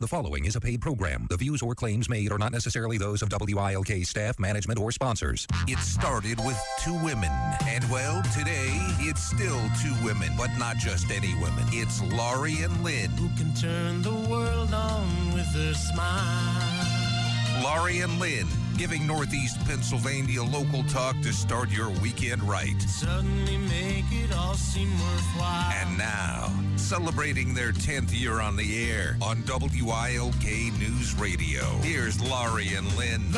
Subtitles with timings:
[0.00, 1.26] The following is a paid program.
[1.28, 5.44] The views or claims made are not necessarily those of WILK staff, management, or sponsors.
[5.66, 7.32] It started with two women.
[7.66, 11.64] And well, today it's still two women, but not just any women.
[11.72, 13.10] It's Laurie and Lynn.
[13.10, 16.62] Who can turn the world on with a smile?
[17.64, 18.46] Laurie and Lynn,
[18.78, 22.80] giving Northeast Pennsylvania local talk to start your weekend right.
[22.82, 25.72] Suddenly make it all seem worthwhile.
[25.72, 31.64] And now, celebrating their 10th year on the air on WILK News Radio.
[31.82, 33.32] Here's Laurie and Lynn.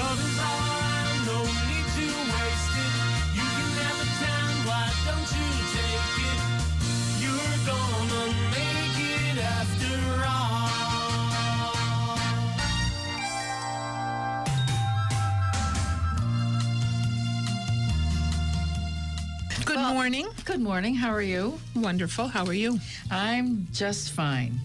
[19.64, 20.28] Good morning.
[20.44, 20.94] Good morning.
[20.94, 21.58] How are you?
[21.74, 22.28] Wonderful.
[22.28, 22.78] How are you?
[23.10, 24.60] I'm just fine.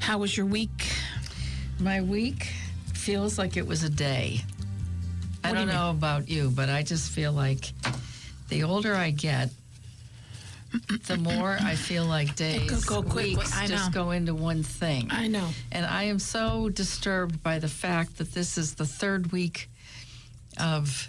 [0.00, 0.92] How was your week?
[1.80, 2.52] My week
[2.92, 4.40] feels like it was a day.
[5.42, 7.72] I What do don't you know about you, but I just feel like
[8.48, 9.50] the older I get,
[11.06, 13.36] the more I feel like days, go quick.
[13.38, 15.08] weeks I just go into one thing.
[15.10, 15.48] I know.
[15.72, 19.70] And I am so disturbed by the fact that this is the third week
[20.58, 21.08] of,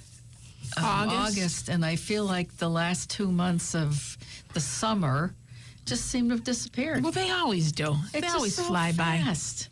[0.77, 1.15] of August.
[1.37, 4.17] August, and I feel like the last two months of
[4.53, 5.33] the summer
[5.85, 7.03] just seem to have disappeared.
[7.03, 7.95] Well, they always do.
[8.13, 9.21] It's they always so fly by.
[9.23, 9.69] fast.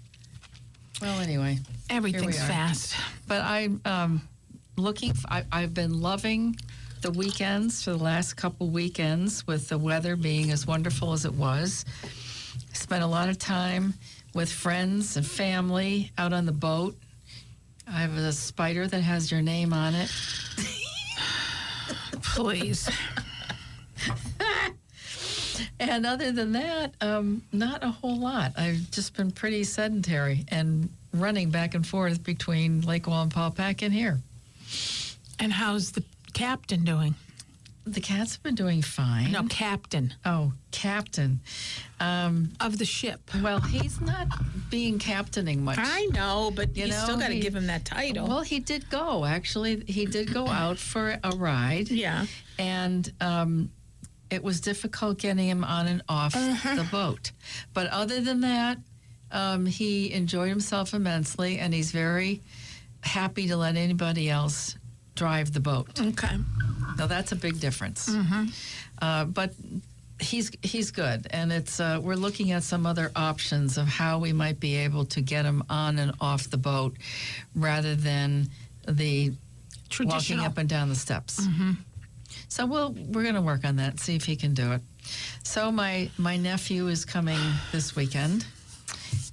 [1.01, 1.57] Well, anyway,
[1.89, 2.47] Everything's are.
[2.47, 2.95] fast.
[3.27, 4.21] but I'm um,
[4.77, 5.09] looking.
[5.11, 6.55] f- I, I've been loving
[7.01, 11.33] the weekends for the last couple weekends with the weather being as wonderful as it
[11.33, 11.83] was.
[12.73, 13.93] Spent a lot of time
[14.33, 16.95] with friends and family out on the boat.
[17.87, 20.09] I have a spider that has your name on it.
[22.21, 22.89] Please.
[25.79, 28.53] And other than that, um, not a whole lot.
[28.57, 34.19] I've just been pretty sedentary and running back and forth between Lake Wallenpaupack and here.
[35.39, 37.15] And how's the captain doing?
[37.85, 39.31] The cats have been doing fine.
[39.33, 41.41] No, captain Oh, captain.
[41.99, 43.19] Um, of the ship.
[43.41, 44.27] well, he's not
[44.69, 45.77] being captaining much.
[45.79, 48.27] I know, but You you, still got to give him that title.
[48.27, 49.25] Well, he did go.
[49.25, 51.89] Actually, he did go out for a ride.
[51.91, 52.25] yeah.
[52.57, 53.69] and um,
[54.29, 56.75] it was difficult getting him on and off Uh-huh.
[56.75, 57.31] the boat.
[57.73, 58.77] But other than that,
[59.31, 62.41] um, he enjoyed himself immensely, and he's very
[63.01, 64.77] happy to let anybody else
[65.15, 65.99] drive the boat.
[65.99, 66.37] Okay.
[66.97, 68.09] Now that's a big difference.
[68.09, 68.45] Mm-hmm.
[69.01, 69.53] Uh, but
[70.19, 74.33] he's he's good, and it's uh, we're looking at some other options of how we
[74.33, 76.95] might be able to get him on and off the boat,
[77.55, 78.49] rather than
[78.87, 79.33] the
[80.03, 81.45] walking up and down the steps.
[82.47, 84.81] So we'll we're going to work on that, see if he can do it.
[85.43, 87.39] So my my nephew is coming
[87.71, 88.45] this weekend.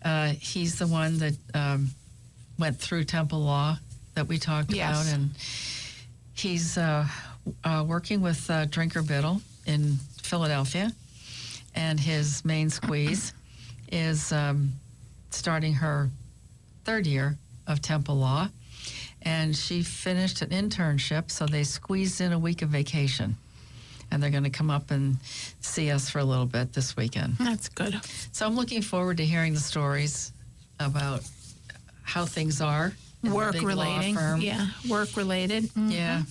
[0.03, 1.91] Uh, he's the one that um,
[2.59, 3.78] went through Temple Law
[4.15, 5.03] that we talked Yes.
[5.03, 5.31] about, and
[6.34, 7.06] he's uh,
[7.65, 10.93] uh, working with uh, Drinker Biddle in Philadelphia,
[11.75, 13.33] and his main squeeze
[13.93, 14.72] is um,
[15.31, 16.10] starting her
[16.84, 18.49] third year of Temple Law
[19.22, 23.37] and she finished an internship, so they squeezed in a week of vacation.
[24.10, 25.19] And they're going to come up and
[25.60, 27.37] see us for a little bit this weekend.
[27.39, 28.00] That's good.
[28.33, 30.33] So I'm looking forward to hearing the stories
[30.81, 31.22] about
[32.03, 32.93] how things are.
[33.22, 34.16] Work relating.
[34.41, 34.66] Yeah.
[34.89, 35.71] Work related.
[35.77, 36.22] Yeah.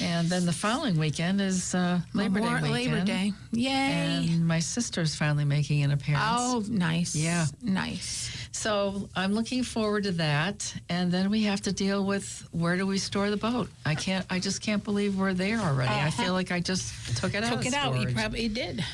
[0.00, 2.72] And then the following weekend is uh, Labor Day weekend.
[2.72, 3.32] Labor Day.
[3.52, 4.28] Yay.
[4.32, 6.24] And my sister's finally making an appearance.
[6.28, 7.14] oh, nice.
[7.14, 7.46] Yeah.
[7.62, 8.30] Nice.
[8.52, 12.86] So I'm looking forward to that, and then we have to deal with where do
[12.86, 13.68] we store the boat?
[13.84, 14.24] I can't.
[14.30, 15.92] I just can't believe we're there already.
[15.92, 17.52] I feel like I just took it out.
[17.52, 17.98] Took it out.
[17.98, 18.84] You probably did.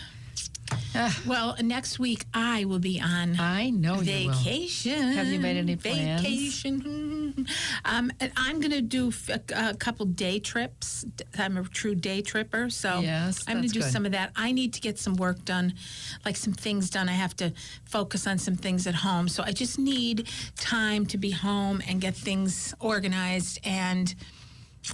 [0.94, 4.34] Ah, Well, next week I will be on I know you will.
[4.34, 5.12] vacation.
[5.12, 6.22] Have you made any plans?
[6.22, 7.46] Vacation.
[7.84, 9.12] Um, and I'm going to do
[9.54, 11.06] a couple day trips.
[11.38, 13.90] I'm a true day tripper, so Yes, I'm going to do good.
[13.92, 14.32] some of that.
[14.36, 15.74] I need to get some work done,
[16.24, 17.08] like some things done.
[17.08, 17.52] I have to
[17.84, 22.00] focus on some things at home, so I just need time to be home and
[22.00, 24.14] get things organized and.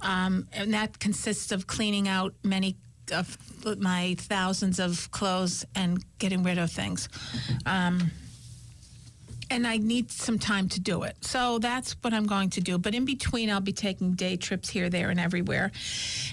[0.02, 2.76] Um, and that consists of cleaning out many
[3.12, 3.38] of
[3.78, 7.08] my thousands of clothes and getting rid of things.
[7.66, 8.10] Um,
[9.50, 11.16] and I need some time to do it.
[11.20, 12.78] So that's what I'm going to do.
[12.78, 15.70] But in between, I'll be taking day trips here, there, and everywhere,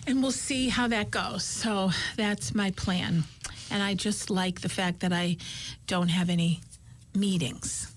[0.07, 1.43] and we'll see how that goes.
[1.43, 3.23] So that's my plan.
[3.69, 5.37] And I just like the fact that I
[5.87, 6.61] don't have any
[7.13, 7.90] meetings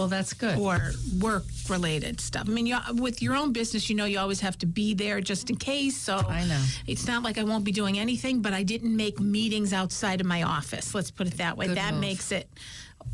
[0.00, 0.58] Well, that's good.
[0.58, 2.48] or work related stuff.
[2.48, 5.20] I mean, you, with your own business, you know, you always have to be there
[5.20, 5.94] just in case.
[5.94, 6.62] So I know.
[6.86, 10.26] it's not like I won't be doing anything, but I didn't make meetings outside of
[10.26, 10.94] my office.
[10.94, 11.66] Let's put it that way.
[11.66, 12.00] Good that move.
[12.00, 12.48] makes it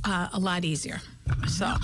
[0.05, 1.01] uh, a lot easier.
[1.49, 1.75] So.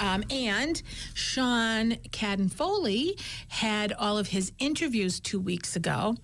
[0.00, 0.82] Um, and
[1.12, 3.18] Sean Cadden Foley
[3.48, 6.16] had all of his interviews two weeks ago.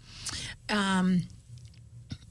[0.70, 1.24] Um,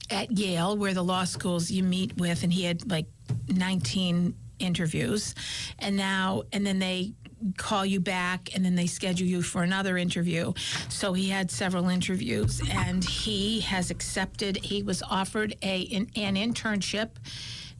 [0.09, 3.05] at Yale, where the law schools you meet with, and he had like
[3.47, 5.35] 19 interviews,
[5.79, 7.13] and now and then they
[7.57, 10.53] call you back and then they schedule you for another interview.
[10.89, 16.35] So he had several interviews and he has accepted he was offered a an, an
[16.35, 17.09] internship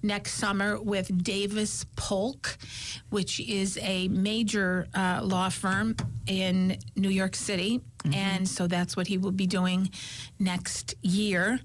[0.04, 2.58] next summer with Davis Polk,
[3.10, 5.96] which is a major uh, law firm
[6.28, 7.82] in New York City.
[8.14, 9.90] And so that's what he will be doing
[10.40, 11.60] next year.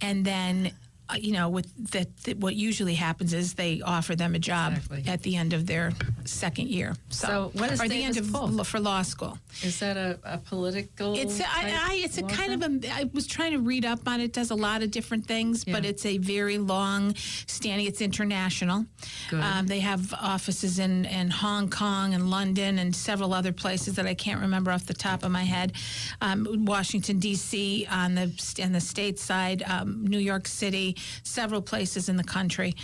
[0.00, 0.72] And then,
[1.10, 4.74] uh, you know, with that, that, what usually happens is they offer them a job
[4.74, 5.04] Exactly.
[5.06, 5.92] at the end of their
[6.24, 6.94] second year.
[7.10, 8.28] So, So what is or the end of
[8.66, 9.38] for law school.
[9.62, 11.16] Is that a, a political?
[11.18, 12.74] It's a, I, I, it's a kind firm?
[12.74, 12.90] of a.
[12.92, 14.24] I was trying to read up on it.
[14.24, 17.14] it Does a lot of different things, but it's a very long
[17.46, 17.86] standing.
[17.86, 18.84] It's international.
[19.32, 24.06] Um, they have offices in in Hong Kong and London and several other places that
[24.06, 25.72] I can't remember off the top of my head.
[26.20, 27.86] Um, Washington D.C.
[27.90, 32.74] on the on the state side, um, New York City, several places in the country,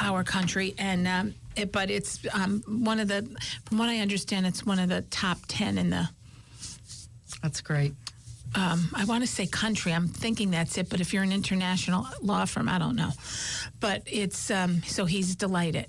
[0.00, 1.06] our country, and.
[1.06, 3.28] Um, it, but it's um, one of the,
[3.66, 6.08] from what I understand, it's one of the top ten in the
[7.42, 7.92] That's great.
[8.54, 9.92] um, I want to say country.
[9.92, 13.10] I'm thinking that's it, but if you're an international law firm, I don't know.
[13.80, 15.86] But it's um, so he's delighted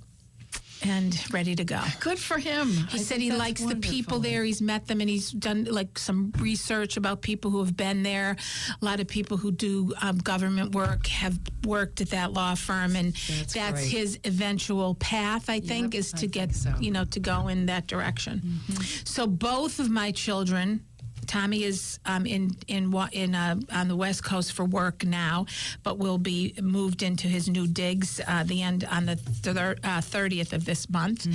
[0.83, 1.81] and ready to go.
[2.00, 2.69] Good for him.
[2.89, 4.44] He said he likes the people there.
[4.44, 8.36] He's met them and he's done like some research about people who have been there.
[8.81, 12.95] A lot of people who do um, government work have worked at that law firm,
[12.95, 15.50] and That's that's, his eventual path.
[15.50, 16.74] I think Yep, is I to get so.
[16.80, 18.60] you know to go in that direction.
[19.06, 20.86] So both of my children.
[21.31, 25.45] Tommy is um, in in in uh, on the West Coast for work now,
[25.81, 30.66] but will be moved into his new digs uh, the end on the thirtieth of
[30.66, 31.25] this month.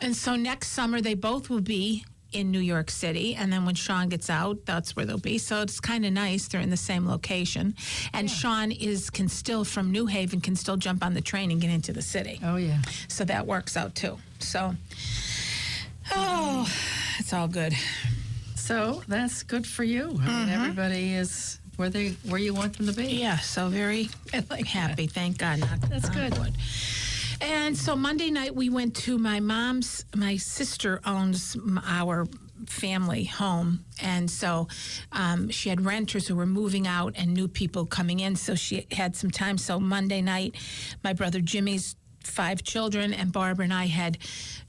[0.00, 3.74] And so next summer they both will be in New York City, and then when
[3.74, 5.38] Sean gets out, that's where they'll be.
[5.38, 7.74] So it's kind of nice they're in the same location.
[8.12, 11.60] And Sean is can still from New Haven can still jump on the train and
[11.60, 12.38] get into the city.
[12.44, 12.80] Oh yeah.
[13.08, 14.18] So that works out too.
[14.38, 14.76] So
[16.14, 16.72] oh,
[17.18, 17.74] it's all good.
[18.66, 20.02] So that's good for you.
[20.04, 20.26] I Mm-hmm.
[20.26, 23.06] mean, everybody is where they where you want them to be.
[23.06, 24.08] Yeah, so very
[24.50, 25.06] like happy.
[25.06, 25.60] Thank God.
[25.60, 26.36] Not, That's good.
[26.38, 26.54] wood.
[27.40, 30.04] And so Monday night we went to my mom's.
[30.16, 32.26] My sister owns our
[32.66, 34.66] family home, and so
[35.12, 38.34] um, she had renters who were moving out and new people coming in.
[38.36, 39.58] So she had some time.
[39.58, 40.56] So Monday night,
[41.04, 44.18] my brother Jimmy's five children and Barbara and I had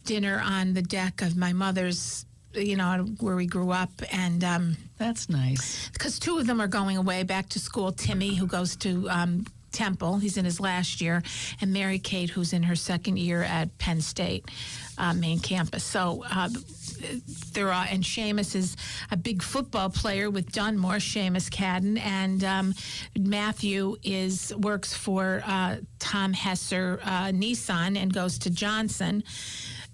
[0.05, 2.25] dinner on the deck of my mother's.
[2.53, 4.43] You know where we grew up, and.
[4.43, 5.89] Um, That's nice.
[5.89, 7.91] because two of them are going away back to school.
[7.91, 11.21] Timmy, who goes to um, Temple, he's in his last year,
[11.61, 14.45] and Mary Kate, who's in her second year at Penn State
[14.97, 15.83] uh, main campus.
[15.83, 16.23] So.
[16.31, 16.49] Uh,
[17.53, 18.75] there are, and Seamus is
[19.11, 22.73] a big football player with Dunmore, Seamus Cadden, and um,
[23.15, 29.23] Matthew is works for uh, Tom Hesser uh, Nissan and goes to Johnson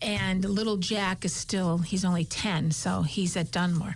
[0.03, 3.95] and little Jack is still he's only 10 so he's at Dunmore.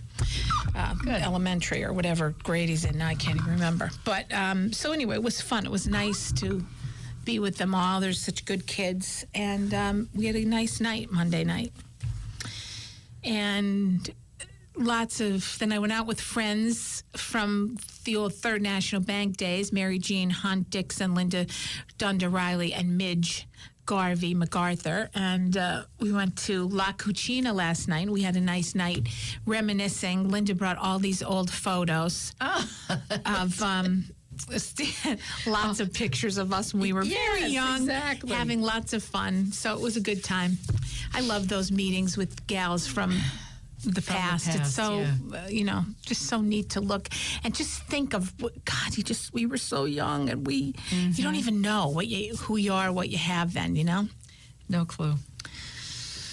[0.74, 3.90] Uh, elementary or whatever grade he's in now I can't even remember.
[4.04, 5.66] But um, so anyway it was fun.
[5.66, 6.64] It was nice to
[7.28, 8.00] be with them all.
[8.00, 9.26] There's such good kids.
[9.34, 11.72] And um, we had a nice night Monday night.
[13.22, 14.10] And
[14.74, 19.74] lots of then I went out with friends from the old Third National Bank days
[19.74, 21.46] Mary Jean Hunt Dixon Linda
[21.98, 23.46] Dunder Riley and Midge
[23.88, 28.10] Garvey MacArthur and uh, we went to La Cucina last night.
[28.10, 29.08] We had a nice night
[29.46, 30.28] reminiscing.
[30.28, 32.34] Linda brought all these old photos
[33.24, 34.04] of um,
[35.46, 38.30] lots of pictures of us when we were very young exactly.
[38.30, 39.52] having lots of fun.
[39.52, 40.58] So it was a good time.
[41.14, 43.18] I love those meetings with gals from
[43.84, 44.46] the past.
[44.48, 45.14] it's past, so yeah.
[45.44, 47.08] uh, you know just so neat to look
[47.44, 48.96] and just think of what, God.
[48.96, 51.22] You just we were so young and we you Mm-hmm.
[51.22, 53.76] don't even know what you who you are, what you have then.
[53.76, 54.08] You know.
[54.68, 55.14] No clue.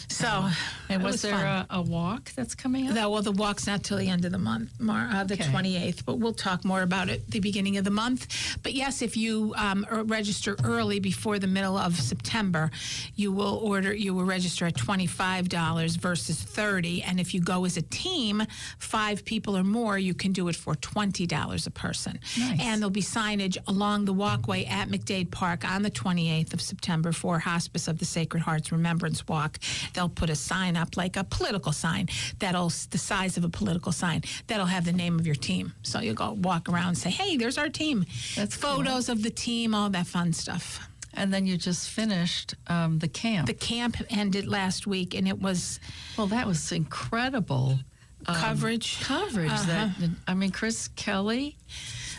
[0.09, 0.49] So,
[0.89, 2.93] And was, was there a, a walk that's coming up?
[2.95, 5.43] That, well, the walk's not till the end of the month, Mar- uh, the Okay.
[5.45, 8.57] 28th, but we'll talk more about it the beginning of the month.
[8.63, 12.71] But yes, if you um, er- register early before the middle of September,
[13.15, 17.77] you will order, you will register at $25 versus 30 And if you go as
[17.77, 18.43] a team,
[18.79, 22.19] five people or more, you can do it for $20 a person.
[22.37, 22.59] Nice.
[22.61, 27.11] And there'll be signage along the walkway at McDade Park on the 28th of September
[27.11, 29.59] for Hospice of the Sacred Heart's Remembrance Walk.
[29.93, 32.07] They'll put a sign up, like a political sign,
[32.39, 35.73] that'll the size of a political sign, that'll have the name of your team.
[35.83, 38.05] So you'll go walk around and say, "Hey, there's our team."
[38.35, 38.77] That's cool.
[38.77, 40.79] photos of the team, all that fun stuff.
[41.13, 43.47] And then you just finished um, the camp.
[43.47, 45.79] The camp ended last week, and it was
[46.17, 47.79] well, that was incredible.
[48.27, 48.99] um, coverage.
[49.01, 49.49] coverage.
[49.49, 49.91] That
[50.27, 51.57] I mean, Chris Kelly.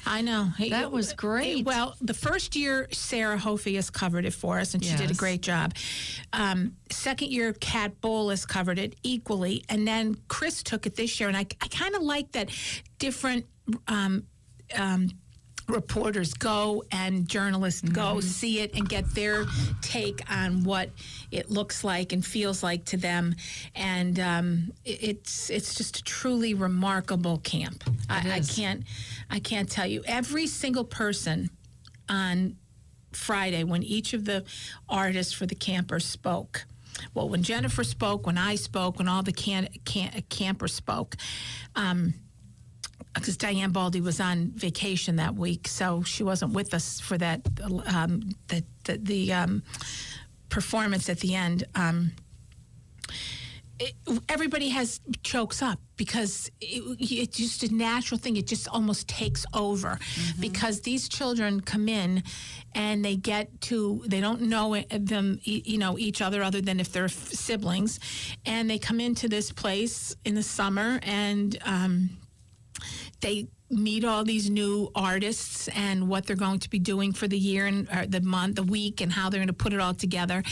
[0.07, 0.51] I know.
[0.71, 1.65] That was great.
[1.65, 5.43] Well, the first year, Sarah Hofius covered it for us, and she did a great
[5.43, 5.75] job.
[6.33, 11.29] Um, second year, Kat Bowles covered it equally, and then Chris took it this year,
[11.29, 12.51] and I, I kind of like that
[12.99, 13.47] different.
[13.89, 14.27] Um,
[14.77, 15.11] um,
[15.69, 19.47] reporters go and journalists go see it and get their
[19.83, 20.91] take on what
[21.31, 23.35] it looks like and feels like to them.
[23.75, 27.83] And um, it- it's it's just a truly remarkable camp.
[28.09, 28.85] I, I can't
[29.31, 30.03] I can't tell you.
[30.07, 31.51] Every single person
[32.09, 32.57] on
[33.13, 34.45] Friday when each of the
[34.89, 36.65] artists for the campers spoke.
[37.13, 41.17] Well, when Jennifer spoke, when I spoke, when all the can, can, campers spoke,
[43.17, 47.41] because Diane Baldy was on vacation that week, so she wasn't with us for that
[47.87, 49.63] um, the the, the um,
[50.49, 51.65] performance at the end.
[51.75, 52.13] Um,
[53.79, 53.93] it,
[54.29, 58.37] everybody has chokes up because it, it's just a natural thing.
[58.37, 59.99] It just almost takes over
[60.41, 62.23] because these children come in
[62.75, 66.93] and they get to they don't know them you know each other other than if
[66.93, 67.99] they're siblings,
[68.45, 71.59] and they come into this place in the summer and.
[71.65, 72.11] Um,
[73.21, 77.39] they meet all these new artists and what they're going to be doing for the
[77.39, 79.95] year and or the month, the week, and how they're going to put it all
[79.95, 80.43] together.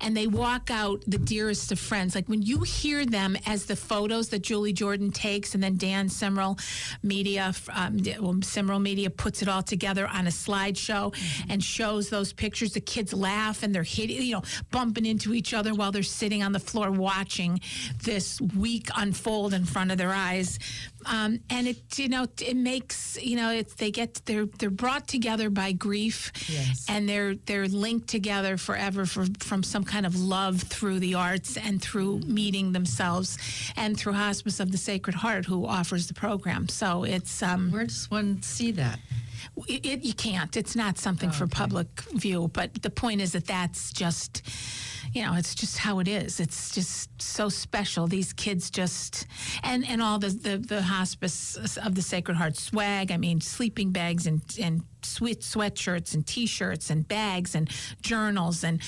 [0.00, 2.14] And they walk out the dearest of friends.
[2.14, 6.08] Like when you hear them as the photos that Julie Jordan takes, and then Dan
[6.08, 6.60] Simrel
[7.02, 11.14] Media, um, Simrel Media puts it all together on a slideshow
[11.48, 12.72] and shows those pictures.
[12.72, 16.42] The kids laugh and they're hitting, you know, bumping into each other while they're sitting
[16.42, 17.60] on the floor watching
[18.02, 20.58] this week unfold in front of their eyes.
[21.06, 25.08] Um, and it, you know, it makes, you know, it's they get they're they're brought
[25.08, 26.86] together by grief, Yes.
[26.88, 31.56] and they're they're linked together forever for, from some kind of love through the arts
[31.56, 33.38] and through meeting themselves,
[33.76, 36.68] and through Hospice of the Sacred Heart, who offers the program.
[36.68, 38.98] So it's um, Where does one see that?
[39.66, 40.56] It, it, you can't.
[40.56, 42.48] It's not something for public view.
[42.52, 44.42] But the point is that that's just,
[45.12, 46.40] you know, it's just how it is.
[46.40, 48.06] It's just so special.
[48.06, 49.26] These kids just,
[49.62, 53.10] and and all the the, the hospice of the Sacred Heart swag.
[53.10, 57.70] I mean, sleeping bags and and sweat sweatshirts and T-shirts and bags and
[58.02, 58.80] journals and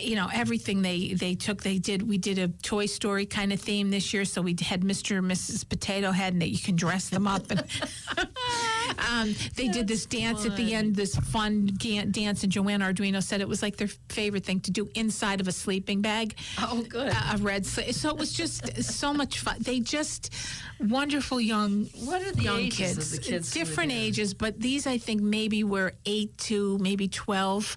[0.00, 1.62] you know everything they they took.
[1.62, 2.08] They did.
[2.08, 5.18] We did a Toy Story kind of theme this year, so we had Mr.
[5.18, 5.68] and Mrs.
[5.68, 7.64] Potato Head, and that you can dress them up and.
[9.10, 13.22] um, they did this dance at the end, this fun ga- dance, and Joanna Arduino
[13.22, 16.36] said it was like their favorite thing to do inside of a sleeping bag.
[16.58, 17.12] Oh, good.
[17.12, 17.80] A, a red So
[18.10, 19.56] it was just so much fun.
[19.60, 20.32] They just
[20.80, 25.22] wonderful young, What are the young ages kids, kids different ages, but these I think
[25.22, 27.76] maybe were eight to maybe twelve.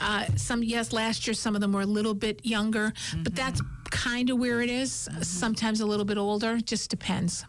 [0.00, 2.92] Uh, some yes, last year some of them were a little bit younger,
[3.24, 3.60] but that's
[3.90, 5.08] kind of where it is.
[5.22, 7.44] Sometimes a little bit older, just depends.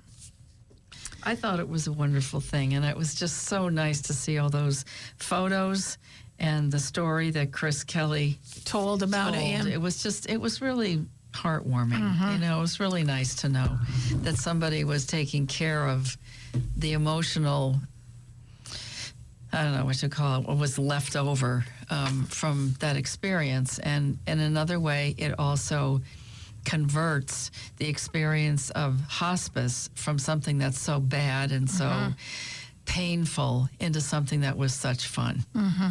[1.22, 4.38] I thought it was a wonderful thing, and it was just so nice to see
[4.39, 4.86] all those
[5.18, 5.98] photos
[6.39, 9.68] and the story that Chris Kelly Told about told.
[9.68, 9.68] it.
[9.68, 12.00] It was just, it was really heartwarming.
[12.00, 12.32] Mm-hmm.
[12.32, 13.78] You know, it was really nice to know
[14.24, 16.18] that somebody was taking care of
[16.78, 17.75] the emotional.
[19.51, 20.48] I don't know what to call it.
[20.48, 26.01] What was left over um, from that experience, and in another way, it also
[26.65, 32.12] converts the experience of hospice from something that's so bad and so Mm-hmm.
[32.86, 35.44] painful into something that was such fun.
[35.56, 35.89] Mm-hmm.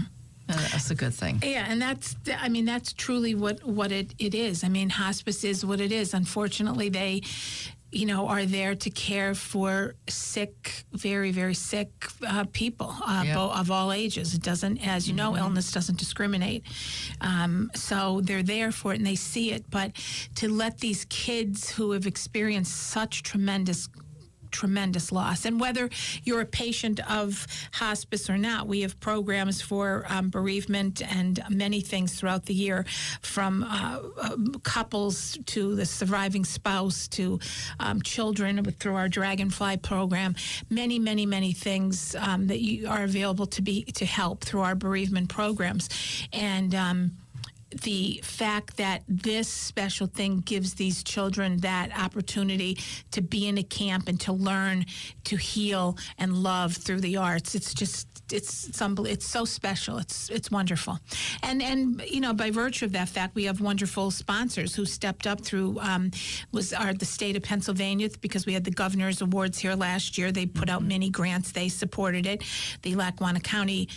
[0.48, 1.40] that's a good thing.
[1.44, 4.62] Yeah, and that's I mean that's truly what what it, it is.
[4.64, 6.14] I mean hospice is what it is.
[6.14, 7.22] Unfortunately, they
[7.90, 11.88] you know are there to care for sick, very very sick
[12.26, 13.35] uh, people uh, Yep.
[13.35, 14.35] bo- of all ages.
[14.35, 16.64] It doesn't, as you know, illness doesn't discriminate.
[17.21, 19.64] Um, so they're there for it and they see it.
[19.71, 19.92] But
[20.37, 23.88] to let these kids who have experienced such tremendous
[24.50, 25.44] tremendous loss.
[25.44, 25.88] And whether
[26.24, 31.80] you're a patient of hospice or not, we have programs for um, bereavement and many
[31.80, 32.84] things throughout the year,
[33.22, 37.38] from uh, um, couples to the surviving spouse to
[37.80, 40.34] um, children through our Dragonfly program.
[40.70, 44.74] Many, many, many things um, that you are available to be to help through our
[44.74, 45.88] bereavement programs,
[46.32, 46.74] and.
[47.70, 52.78] The fact that this special thing gives these children that opportunity
[53.10, 54.87] to be in a camp and to learn
[55.25, 57.54] to heal and love through the arts.
[57.54, 59.98] It's just it's it's, unbel- it's so special.
[59.98, 60.98] It's it's wonderful.
[61.42, 65.26] And and you know by virtue of that fact we have wonderful sponsors who stepped
[65.26, 66.10] up through um,
[66.52, 70.32] was our the state of Pennsylvania because we had the governor's awards here last year.
[70.32, 71.52] They put out many grants.
[71.52, 72.42] They supported it.
[72.82, 73.88] The Lackawanna County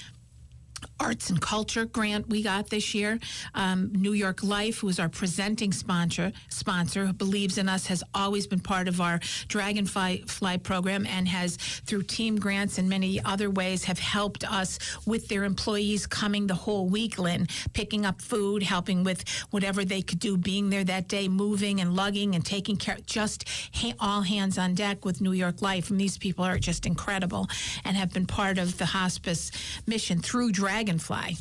[1.02, 3.18] Arts and Culture grant we got this year.
[3.56, 8.04] Um, New York Life, who is our presenting sponsor, sponsor who believes in us, has
[8.14, 13.20] always been part of our Dragonfly Fly program and has, through team grants and many
[13.26, 14.78] other ways, have helped us
[15.08, 20.04] with their employees coming the whole week, Lynn, picking up food, helping with whatever they
[20.04, 24.22] could do, being there that day, moving and lugging and taking care, just ha- all
[24.22, 25.90] hands on deck with New York Life.
[25.90, 27.48] And these people are just incredible
[27.86, 29.50] and have been part of the hospice
[29.88, 30.52] mission through
[30.98, 31.38] Dragonfly.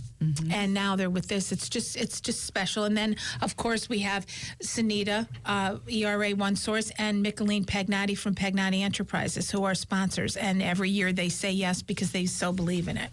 [0.53, 1.51] And now they're with this.
[1.51, 2.85] It's just it's just special.
[2.85, 4.27] And then of course we have
[4.63, 10.37] Sunita, uh, ERA One Source, and Micheline Pagnotti from Pagnotti Enterprises, who are sponsors.
[10.37, 13.11] And every year they say yes because they so believe in it.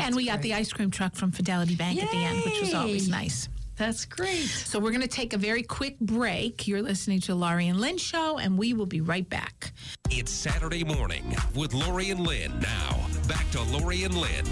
[0.00, 2.74] and we got the ice cream truck from Fidelity Bank at the end, which was
[2.74, 3.48] always nice.
[3.76, 4.46] That's great.
[4.46, 6.66] So we're going to take a very quick break.
[6.66, 9.70] You're listening to Laurie and Lynn show, and we will be right back.
[10.10, 12.58] It's Saturday morning with Laurie and Lynn.
[12.58, 14.46] Now, back to Laurie and Lynn.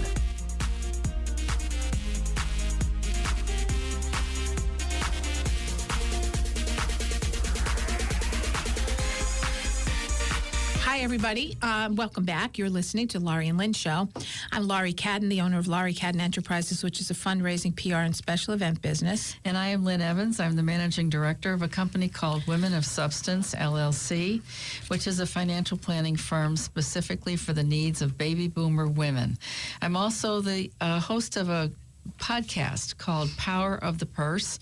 [10.97, 11.55] Hi, everybody.
[11.61, 12.57] Um, welcome back.
[12.57, 14.09] You're listening to Laurie and Lynn Show.
[14.51, 18.15] I'm Laurie Cadden, the owner of Laurie Cadden Enterprises, which is a fundraising, PR, and
[18.15, 19.35] special event business.
[19.45, 20.39] And I am Lynn Evans.
[20.39, 24.41] I'm the managing director of a company called Women of Substance, LLC,
[24.87, 29.37] which is a financial planning firm specifically for the needs of baby boomer women.
[29.83, 31.69] I'm also the uh, host of a
[32.17, 34.57] podcast called Power of the Purse,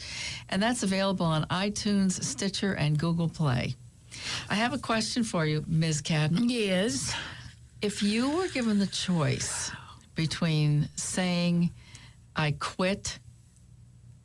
[0.50, 3.78] and that's available on iTunes, Stitcher, and Google Play.
[4.50, 6.02] I have a question for you, Ms.
[6.02, 6.50] Cadden.
[6.50, 7.14] Yes.
[7.82, 9.72] If you were given the choice
[10.16, 11.72] between saying,
[12.36, 13.20] I quit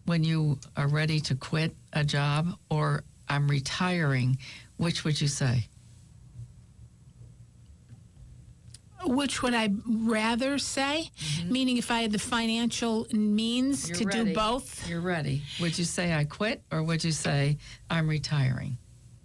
[0.06, 4.38] when you are ready to quit a job, or I'm retiring,
[4.76, 5.68] which would you say?
[9.04, 11.10] Which would I rather say?
[11.46, 14.24] Meaning, if I had the financial means You're to ready.
[14.30, 14.88] do both?
[14.88, 15.42] You're ready.
[15.60, 17.56] Would you say, I quit, or would you say,
[17.88, 18.76] I'm retiring?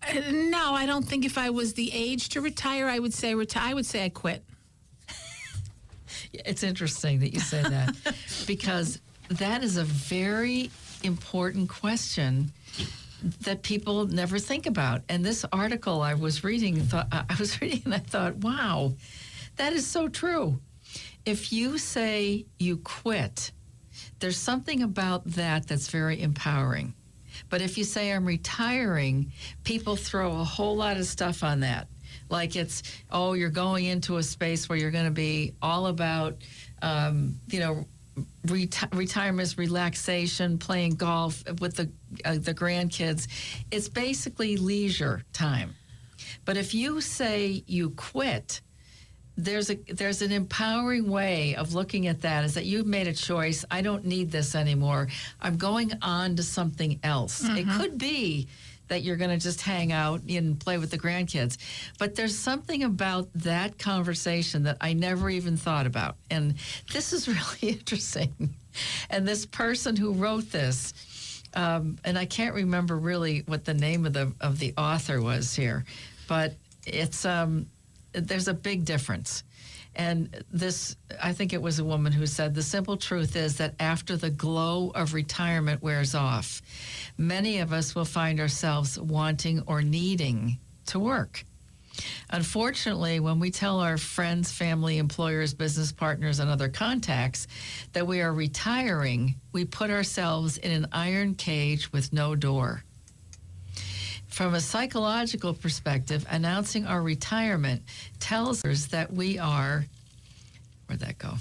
[0.01, 0.21] Uh,
[0.75, 3.69] I don't think if I was the age to retire, I would say retire.
[3.69, 4.43] I would say I quit.
[6.33, 7.95] It's interesting that you say that
[8.47, 10.69] because that is a very
[11.03, 12.51] important question
[13.41, 15.01] that people never think about.
[15.09, 18.93] And this article I was reading, thought I was reading, and I thought, wow,
[19.55, 20.59] that is so true.
[21.25, 23.51] If you say you quit,
[24.19, 26.93] there's something about that that's very empowering.
[27.49, 29.31] But if you say I'm retiring,
[29.63, 31.87] people throw a whole lot of stuff on that.
[32.29, 36.37] Like it's, oh, you're going into a space where you're going to be all about,
[36.81, 37.85] um, you know,
[38.47, 41.89] reti- retirement, relaxation, playing golf with the
[42.23, 43.27] uh, the grandkids.
[43.71, 45.75] It's basically leisure time.
[46.45, 48.61] But if you say you quit,
[49.37, 53.13] there's a there's an empowering way of looking at that is that you've made a
[53.13, 53.65] choice.
[53.69, 55.07] I don't need this anymore.
[55.41, 57.43] I'm going on to something else.
[57.43, 58.47] It could be
[58.87, 61.57] that you're going to just hang out and play with the grandkids
[61.97, 66.17] but there's something about that conversation that i never even thought about.
[66.29, 66.53] And
[66.93, 67.27] this is
[67.61, 68.53] really interesting.
[69.09, 70.93] And this person who wrote this
[71.55, 75.55] um, and I can't remember really what the name of the of the author was
[75.55, 75.85] here,
[76.27, 76.53] but
[76.85, 77.67] it's um,
[78.15, 79.43] there's a big difference.
[79.95, 83.75] And this, I think it was a woman who said, the simple truth is that
[83.79, 86.61] after the glow of retirement wears off,
[87.17, 91.45] many of us will find ourselves wanting or needing to work.
[92.29, 97.47] Unfortunately, when we tell our friends, family, employers, business partners, and other contacts
[97.93, 102.83] that we are retiring, we put ourselves in an iron cage with no door.
[104.35, 107.83] From a psychological perspective, announcing our retirement
[108.19, 109.85] tells us that we are.
[110.87, 111.35] Where'd that go?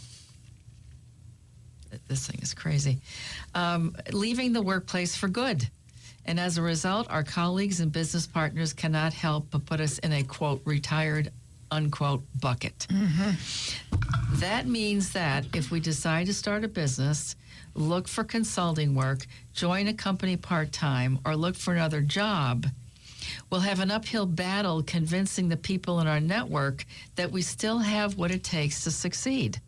[2.06, 2.98] This thing is crazy.
[3.52, 5.68] Um, leaving the workplace for good.
[6.24, 10.12] And as a result, our colleagues and business partners cannot help but put us in
[10.12, 11.32] a quote, retired,
[11.72, 12.86] unquote, bucket.
[14.34, 17.34] That means that if we decide to start a business,
[17.74, 22.66] look for consulting work, join a company part time, or look for another job,
[23.50, 26.84] we'll have an uphill battle convincing the people in our network
[27.16, 29.60] that we still have what it takes to succeed.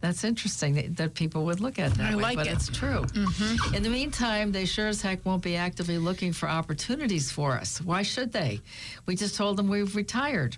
[0.00, 2.52] That's interesting that, that people would look at that I way, like but it.
[2.52, 3.04] it's true.
[3.04, 3.74] Mm-hmm.
[3.74, 7.80] In the meantime, they sure as heck won't be actively looking for opportunities for us.
[7.80, 8.60] Why should they?
[9.06, 10.56] We just told them we've retired.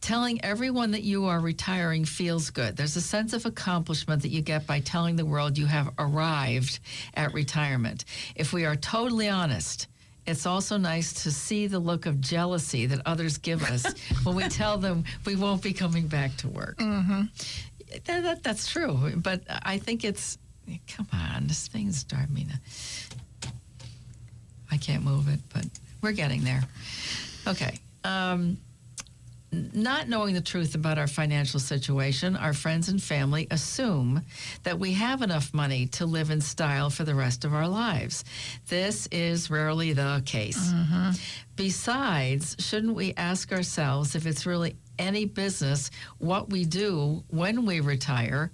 [0.00, 2.76] Telling everyone that you are retiring feels good.
[2.76, 6.78] There's a sense of accomplishment that you get by telling the world you have arrived
[7.14, 8.04] at retirement.
[8.36, 9.88] If we are totally honest,
[10.26, 14.44] it's also nice to see the look of jealousy that others give us when we
[14.44, 16.78] tell them we won't be coming back to work.
[16.78, 20.38] That, that- that's true, but I think it's
[20.86, 21.46] come on.
[21.48, 22.46] This thing's driving me.
[24.70, 25.64] I can't move it, but
[26.02, 26.62] we're getting there.
[27.46, 27.78] Okay.
[28.04, 28.58] Um,
[29.52, 34.22] not knowing the truth about our financial situation, our friends and family assume
[34.62, 38.24] that we have enough money to live in style for the rest of our lives.
[38.68, 40.72] This is rarely the case.
[40.72, 41.10] Mm-hmm.
[41.56, 47.80] Besides, shouldn't we ask ourselves if it's really any business what we do when we
[47.80, 48.52] retire?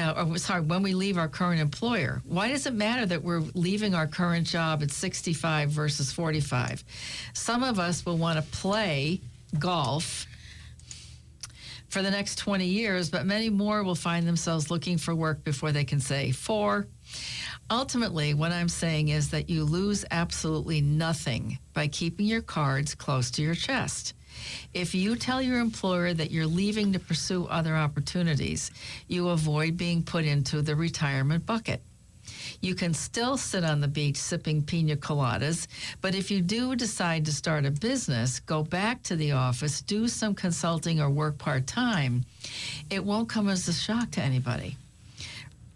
[0.00, 3.42] Uh, or sorry, when we leave our current employer, why does it matter that we're
[3.54, 6.84] leaving our current job at 65 versus 45?
[7.34, 9.20] Some of us will want to play
[9.58, 10.26] golf
[11.88, 15.72] for the next 20 years, but many more will find themselves looking for work before
[15.72, 16.86] they can say four.
[17.70, 23.30] Ultimately, what I'm saying is that you lose absolutely nothing by keeping your cards close
[23.32, 24.14] to your chest.
[24.74, 28.70] If you tell your employer that you're leaving to pursue other opportunities,
[29.08, 31.82] you avoid being put into the retirement bucket.
[32.60, 35.66] You can still sit on the beach sipping pina coladas,
[36.00, 40.08] but if you do decide to start a business, go back to the office, do
[40.08, 42.24] some consulting or work part time,
[42.90, 44.76] it won't come as a shock to anybody.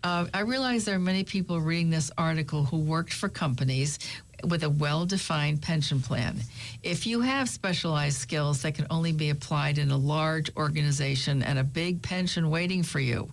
[0.03, 3.99] Uh, I realize there are many people reading this article who worked for companies
[4.49, 6.41] with a well defined pension plan.
[6.83, 11.59] If you have specialized skills that can only be applied in a large organization and
[11.59, 13.31] a big pension waiting for you,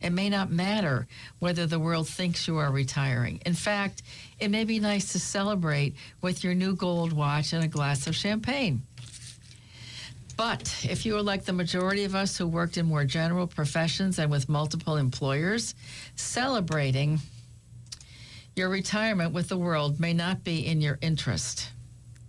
[0.00, 1.06] it may not matter
[1.38, 3.40] whether the world thinks you are retiring.
[3.44, 4.02] In fact,
[4.38, 8.16] it may be nice to celebrate with your new gold watch and a glass of
[8.16, 8.82] champagne.
[10.36, 14.18] But if you are like the majority of us who worked in more general professions
[14.18, 15.74] and with multiple employers,
[16.16, 17.20] celebrating
[18.60, 21.70] your retirement with the world may not be in your interest.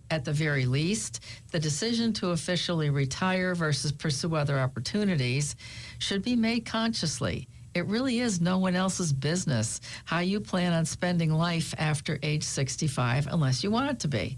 [0.10, 5.58] At the very least, the decision to officially retire versus pursue other opportunities
[6.00, 7.50] should be made consciously.
[7.74, 12.44] It really is no one else's business how you plan on spending life after age
[12.44, 14.38] 65 unless you want it to be.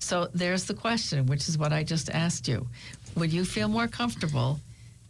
[0.00, 2.66] So there's the question, which is what I just asked you.
[3.14, 4.58] Would you feel more comfortable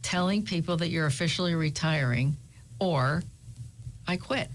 [0.03, 2.37] telling people that you're officially retiring
[2.81, 3.23] or
[4.07, 4.51] I quit?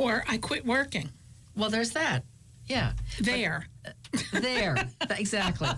[0.00, 1.10] Or I quit working.
[1.56, 2.24] Well, there's that.
[2.66, 2.92] Yeah.
[3.20, 3.66] There.
[4.32, 4.76] There.
[5.10, 5.68] exactly.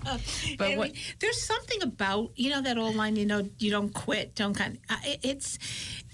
[0.59, 3.17] But what there's something about you know that old line.
[3.17, 4.35] You know, you don't quit.
[4.35, 4.79] Don't kind.
[4.89, 5.59] Uh, it's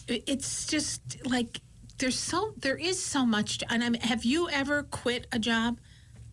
[0.09, 1.61] it's just like
[1.99, 3.59] there's so there is so much.
[3.59, 5.79] To, and I mean, have you ever quit a job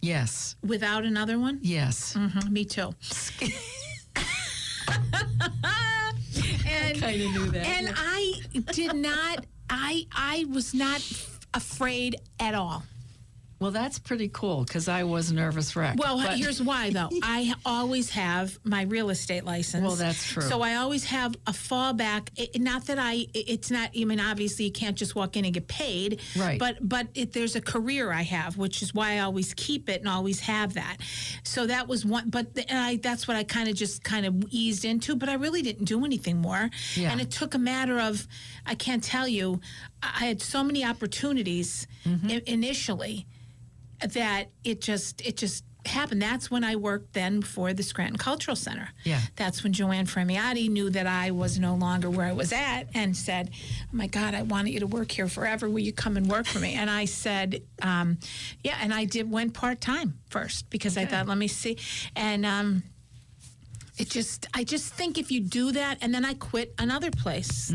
[0.01, 0.55] Yes.
[0.63, 1.59] without another one?
[1.63, 2.13] Yes.
[2.13, 2.93] Mhm, me too.
[6.67, 7.65] and I Kind of knew that.
[7.65, 8.33] and I
[8.71, 9.45] did not.
[9.69, 11.01] I I was not
[11.55, 12.83] afraid at all.
[13.65, 15.97] Well, that's pretty cool because I was a nervous wreck.
[15.97, 17.10] Well, But- here's why though.
[17.23, 19.84] I always have my real estate license.
[19.84, 20.43] Well, that's true.
[20.43, 22.30] So I always have a fallback.
[22.36, 23.13] It, not that I.
[23.34, 23.89] it- It's not.
[23.99, 26.21] I mean, obviously, you can't just walk in and get paid.
[26.38, 26.60] Right.
[26.60, 30.01] But but it, there's a career I have, which is why I always keep it
[30.01, 30.97] and always have that.
[31.43, 32.30] So that was one.
[32.30, 35.15] But the, and I, that's what I kind of just kind of eased into.
[35.15, 36.69] But I really didn't do anything more.
[36.95, 37.12] Yeah.
[37.12, 38.28] And it took a matter of.
[38.67, 39.60] I can't tell you.
[40.04, 42.28] I had so many opportunities Mm-hmm.
[42.30, 43.25] i- initially
[44.13, 46.21] that it just it just happened.
[46.21, 48.89] That's when I worked then for the Scranton Cultural Center.
[49.03, 49.21] Yeah.
[49.35, 53.15] That's when Joanne Fremiati knew that I was no longer where I was at and
[53.15, 55.69] said, "Oh my God, I wanted you to work here forever.
[55.69, 58.17] Will you come and work for me?" And I said, um,
[58.63, 61.77] "Yeah." And I did went part time first because I thought, let me see,
[62.15, 62.45] and.
[62.45, 62.83] Um,
[63.97, 67.69] it just, I just think if you do that, and then I quit another place,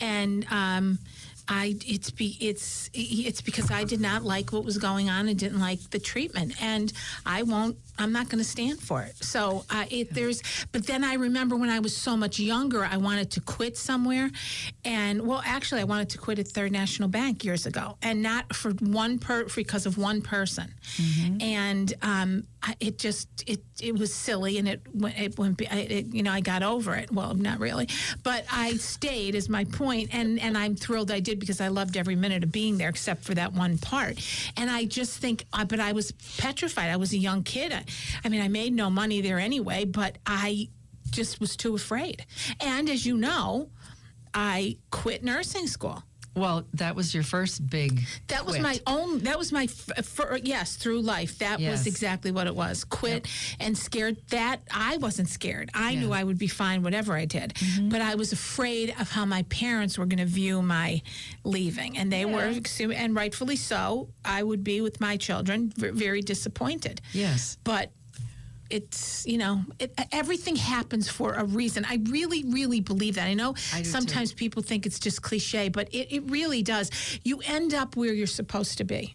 [0.00, 1.00] and um,
[1.48, 5.38] I it's be it's it's because I did not like what was going on and
[5.38, 6.92] didn't like the treatment, and
[7.24, 7.76] I won't.
[7.98, 9.16] I'm not going to stand for it.
[9.24, 10.42] So uh, it there's.
[10.72, 14.30] But then I remember when I was so much younger, I wanted to quit somewhere,
[14.84, 18.54] and well, actually, I wanted to quit at Third National Bank years ago, and not
[18.54, 20.74] for one per because of one person,
[21.40, 25.60] and um, I, it just it it was silly, and it went it went.
[25.60, 27.12] It, you know, I got over it.
[27.12, 27.88] Well, not really,
[28.24, 29.34] but I stayed.
[29.36, 32.50] Is my point, and and I'm thrilled I did because I loved every minute of
[32.50, 34.18] being there, except for that one part.
[34.56, 36.90] And I just think, uh, but I was petrified.
[36.90, 37.72] I was a young kid.
[37.72, 37.84] I,
[38.24, 40.68] I mean, I made no money there anyway, but I
[41.10, 42.26] just was too afraid.
[42.60, 43.70] And as you know,
[44.34, 46.02] I quit nursing school.
[46.36, 48.00] Well, that was your first big.
[48.28, 48.62] That was quit.
[48.62, 49.20] my own.
[49.20, 51.38] That was my f- fir- yes through life.
[51.38, 51.70] That Yes.
[51.78, 52.84] was exactly what it was.
[52.84, 53.26] Quit
[53.58, 54.18] and scared.
[54.28, 55.70] That I wasn't scared.
[55.72, 57.88] I knew I would be fine whatever I did, Mm-hmm.
[57.88, 61.00] but I was afraid of how my parents were going to view my
[61.44, 62.52] leaving, and they were,
[62.94, 64.08] and rightfully so.
[64.24, 67.00] I would be with my children, very disappointed.
[67.12, 67.56] Yes.
[67.64, 67.90] but
[68.70, 73.34] it's you know it, everything happens for a reason i really really believe that i
[73.34, 73.90] know I do too.
[73.90, 76.90] sometimes people think it's just cliche but it, it really does
[77.24, 79.14] you end up where you're supposed to be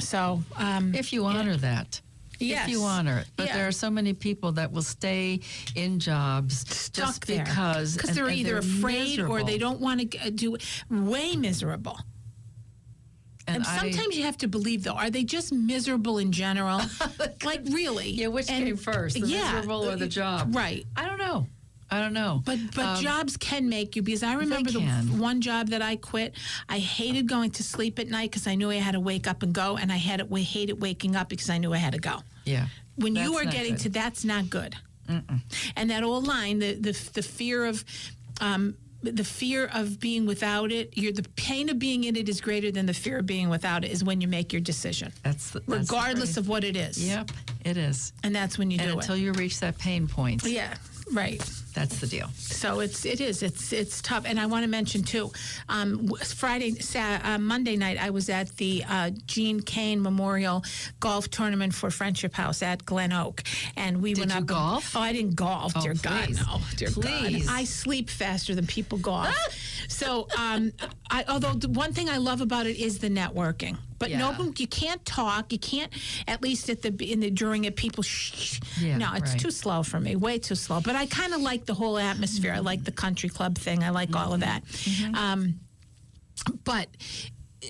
[0.00, 2.00] so um If you honor that.
[2.40, 2.64] Yes.
[2.66, 3.28] If you honor it.
[3.36, 3.56] But Yeah.
[3.58, 5.40] there are so many people that will stay
[5.76, 7.94] in jobs stuck just there because.
[7.94, 10.56] because they're and either afraid or they don't want to do
[10.90, 11.96] way miserable
[13.46, 16.80] And, and I- sometimes you have to believe though are they just miserable in general
[17.44, 20.54] like really yeah, which And- came first, the yeah, miserable or the job?
[20.54, 21.46] right I don't know.
[21.90, 22.42] I don't know.
[22.44, 25.96] But but Um, jobs can make you because I remember the one job that I
[25.96, 26.34] quit.
[26.68, 29.42] I hated going to sleep at night because I knew I had to wake up
[29.44, 31.92] and go, and I had it, we hated waking up because I knew I had
[31.92, 32.22] to go.
[32.46, 32.66] Yeah.
[32.96, 33.80] When you are getting good.
[33.82, 34.74] to that's not good.
[35.76, 37.84] And that old line, the the, the fear of.
[38.40, 42.40] Um, the fear of being without it, you're, the pain of being in it is
[42.40, 43.90] greater than the fear of being without it.
[43.90, 47.02] Is when you make your decision, That's the, that's regardless of what it is.
[47.06, 47.30] Yep,
[47.64, 48.12] it is.
[48.22, 49.04] and that's when you And do until it.
[49.04, 50.74] Until you reach that pain point, yeah,
[51.12, 51.38] right.
[51.74, 52.28] that's the deal.
[52.34, 55.32] So it's it is it's it's tough, and I want to mention too.
[55.68, 60.64] Um, Friday, uh, Monday night, I was at the uh, Gene Kane Memorial
[61.00, 63.42] Golf Tournament for Friendship House at Glen Oak,
[63.76, 64.46] and we went you up.
[64.46, 64.96] golf?
[64.96, 65.72] Oh, I didn't golf.
[65.76, 67.46] Oh, dear God, no, dear Please.
[67.46, 67.54] God.
[67.54, 69.34] I sleep faster than people golf.
[69.88, 70.72] so, um,
[71.10, 73.76] I, although the one thing I love about it is the networking.
[74.04, 74.38] But no, Yeah.
[74.38, 75.50] one- you can't talk.
[75.50, 75.90] You can't,
[76.28, 78.02] at least at the in the during it, people.
[78.02, 78.60] Shh.
[78.78, 79.40] Yeah, no, it's right.
[79.40, 80.14] too slow for me.
[80.14, 80.80] Way too slow.
[80.82, 82.52] But I kind of like the whole atmosphere.
[82.52, 83.82] I like the country club thing.
[83.82, 84.62] I like all of that.
[85.14, 85.60] Um,
[86.64, 86.88] but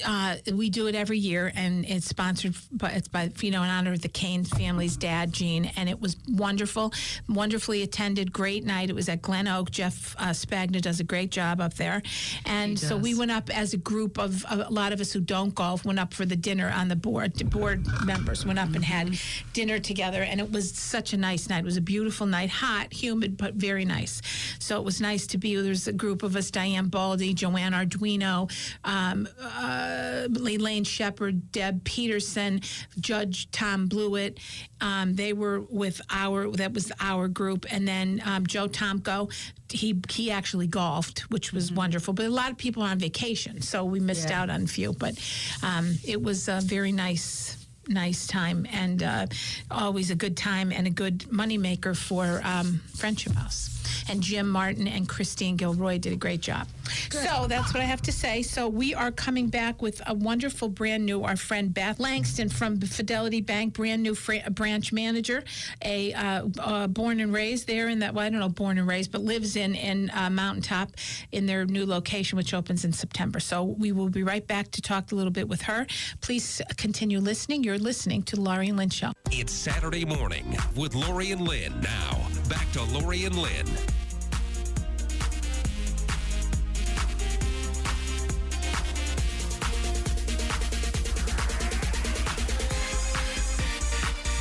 [0.07, 2.54] uh, we do it every year, and it's sponsored.
[2.72, 6.00] But it's by you know in honor of the Kane family's dad, Gene, and it
[6.00, 6.92] was wonderful,
[7.28, 8.33] wonderfully attended.
[8.33, 8.90] Great night.
[8.90, 9.70] It was at Glen Oak.
[9.70, 12.02] Jeff uh, Spagna does a great job up there,
[12.44, 15.54] and so we went up as a group of a lot of us who don't
[15.54, 15.85] golf.
[15.85, 17.35] Went up for the dinner on the board.
[17.35, 19.18] The board members went up and had
[19.52, 21.61] dinner together, and it was such a nice night.
[21.61, 24.22] It was a beautiful night, hot, humid, but very nice.
[24.59, 25.54] So it was nice to be.
[25.57, 28.50] There's a group of us: Diane Baldy, Joanne Arduino.
[28.85, 29.84] Um, uh,
[30.31, 32.61] Elaine Shepard, Deb Peterson,
[33.01, 34.38] Judge Tom Blewitt.
[34.81, 39.33] Um, they were with our that was our group, and then um, Joe Tomko.
[39.70, 42.14] He he actually golfed, which was wonderful.
[42.14, 44.42] But a lot of people are on vacation, so we missed Yeah.
[44.42, 44.92] out on a few.
[44.92, 45.14] But
[45.62, 47.59] um, it was a very nice.
[47.87, 49.27] Nice time and uh,
[49.70, 53.74] always a good time and a good moneymaker for um, Friendship House.
[54.09, 56.68] And Jim Martin and Christine Gilroy did a great job.
[57.11, 58.42] So that's what I have to say.
[58.42, 62.81] So we are coming back with a wonderful brand new, our friend Beth Langston from
[62.81, 65.44] Fidelity Bank, brand new fra- branch manager,
[65.83, 68.87] a uh, uh, born and raised there in that, well, I don't know, born and
[68.87, 70.92] raised, but lives in, in uh, Mountaintop
[71.33, 73.40] in their new location, which opens in September.
[73.40, 75.87] So we will be right back to talk a little bit with her.
[76.20, 77.64] Please continue listening.
[77.64, 79.12] You're listening to the Laurie and Lynn Show.
[79.31, 81.81] It's Saturday morning with Laurie and Lynn.
[81.81, 83.66] Now, back to Laurie and Lynn.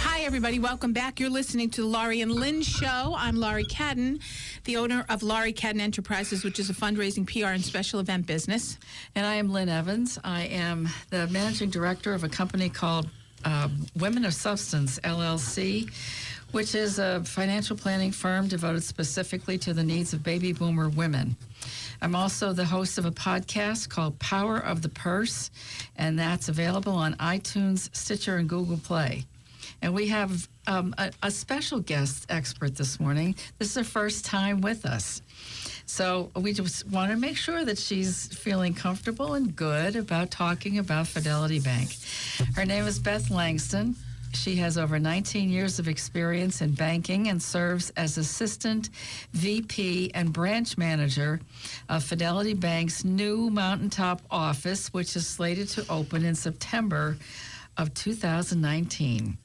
[0.01, 0.59] Hi, everybody.
[0.59, 1.19] Welcome back.
[1.19, 3.15] You're listening to the Laurie and Lynn Show.
[3.17, 4.21] I'm Laurie Cadden,
[4.65, 8.77] the owner of Laurie Cadden Enterprises, which is a fundraising, PR, and special event business.
[9.15, 10.19] And I am Lynn Evans.
[10.23, 13.09] I am the managing director of a company called
[13.45, 15.91] uh, Women of Substance LLC,
[16.53, 21.35] which is a financial planning firm devoted specifically to the needs of baby boomer women.
[21.99, 25.49] I'm also the host of a podcast called Power of the Purse,
[25.97, 29.25] and that's available on iTunes, Stitcher, and Google Play.
[29.81, 33.35] And we have um, a, a special guest expert this morning.
[33.57, 35.23] This is her first time with us.
[35.87, 40.77] So we just want to make sure that she's feeling comfortable and good about talking
[40.77, 41.89] about Fidelity Bank.
[42.55, 43.95] Her name is Beth Langston.
[44.34, 48.89] She has over 19 years of experience in banking and serves as assistant
[49.32, 51.39] VP and branch manager
[51.88, 57.17] of Fidelity Bank's new Mountaintop office, which is slated to open in September
[57.78, 59.38] of 2019.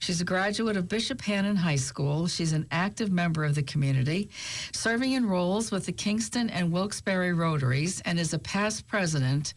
[0.00, 2.26] She's a graduate of Bishop Hannon High School.
[2.26, 4.30] She's an active member of the community,
[4.72, 9.54] serving in roles with the Kingston and Wilkes-Barre Rotaries, and is a past president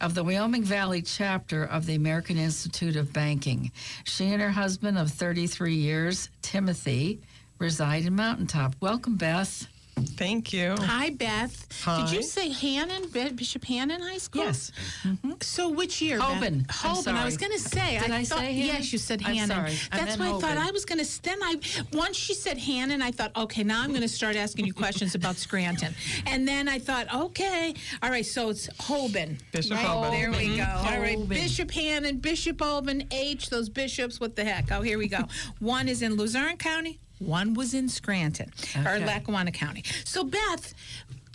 [0.00, 3.70] of the Wyoming Valley chapter of the American Institute of Banking.
[4.04, 7.20] She and her husband of 33 years, Timothy,
[7.58, 8.74] reside in Mountaintop.
[8.80, 9.66] Welcome, Beth.
[10.16, 10.76] Thank you.
[10.78, 11.66] Hi, Beth.
[11.82, 12.02] Hi.
[12.02, 14.44] Did you say Hannon, Bishop Hannon High School?
[14.44, 14.70] Yes.
[15.02, 15.32] Mm-hmm.
[15.40, 16.18] So which year?
[16.18, 16.42] Beth?
[16.42, 16.66] Hoban.
[16.84, 17.14] I'm Hoban.
[17.14, 17.98] I was going to say.
[17.98, 18.66] Did I thought, say Hannon?
[18.66, 19.74] Yes, you said I'm sorry.
[19.90, 21.22] That's meant why I thought I was going to.
[21.22, 21.56] Then I
[21.92, 25.14] once she said Hannon, I thought, okay, now I'm going to start asking you questions
[25.14, 25.94] about Scranton.
[26.26, 29.38] And then I thought, okay, all right, so it's Hoban.
[29.52, 29.86] Bishop right?
[29.86, 30.10] Hoban.
[30.10, 30.64] There we go.
[30.64, 31.28] All right, Hoban.
[31.28, 33.50] Bishop Hannon, Bishop Hoban, H.
[33.50, 34.20] Those bishops.
[34.20, 34.70] What the heck?
[34.70, 35.24] Oh, here we go.
[35.58, 37.00] One is in Luzerne County.
[37.18, 38.52] One was in Scranton
[38.84, 39.84] or Lackawanna County.
[40.04, 40.74] So Beth,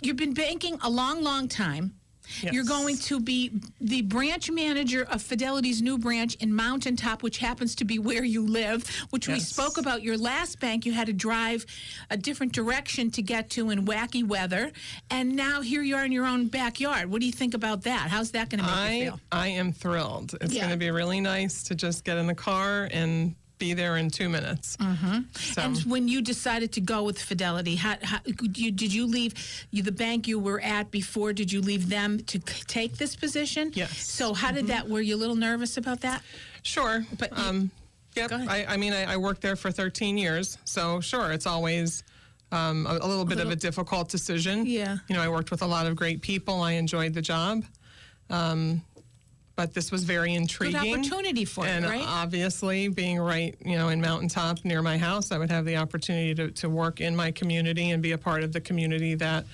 [0.02, 1.94] you've been banking a long, long time.
[2.42, 7.74] You're going to be the branch manager of Fidelity's new branch in Mountaintop, which happens
[7.74, 10.04] to be where you live, which we spoke about.
[10.04, 11.66] Your last bank, you had to drive
[12.08, 14.70] a different direction to get to in wacky weather.
[15.10, 17.10] And now here you are in your own backyard.
[17.10, 18.10] What do you think about that?
[18.10, 19.20] How's that going to make you I feel?
[19.32, 20.36] I am thrilled.
[20.40, 20.60] It's Yeah.
[20.60, 24.10] going to be really nice to just get in the car and be there in
[24.10, 24.76] two minutes.
[24.78, 25.18] Mm-hmm.
[25.36, 28.18] So And when you decided to go with Fidelity, how, how,
[28.56, 29.34] you, did you leave
[29.70, 31.32] you, the bank you were at before?
[31.32, 33.70] Did you leave them to c- take this position?
[33.74, 33.96] Yes.
[34.10, 34.88] So how did that?
[34.88, 36.22] Were you a little nervous about that?
[36.62, 37.70] sure, But you- um,
[38.16, 38.32] yep.
[38.32, 42.02] I, I mean, I, I worked there for 13 years, so sure, it's always.
[42.52, 44.66] Um, a, a little bit of a difficult decision.
[44.66, 44.96] Yeah.
[45.08, 46.62] You know, I worked with a lot of great people.
[46.62, 47.62] I enjoyed the job.
[48.28, 48.82] Um,
[49.60, 50.80] but this was very intriguing.
[50.80, 52.02] Good opportunity for and right?
[52.02, 56.34] obviously, being right, you know, in Mountaintop near my house, I would have the opportunity
[56.36, 59.44] to, to work in my community and be a part of the community that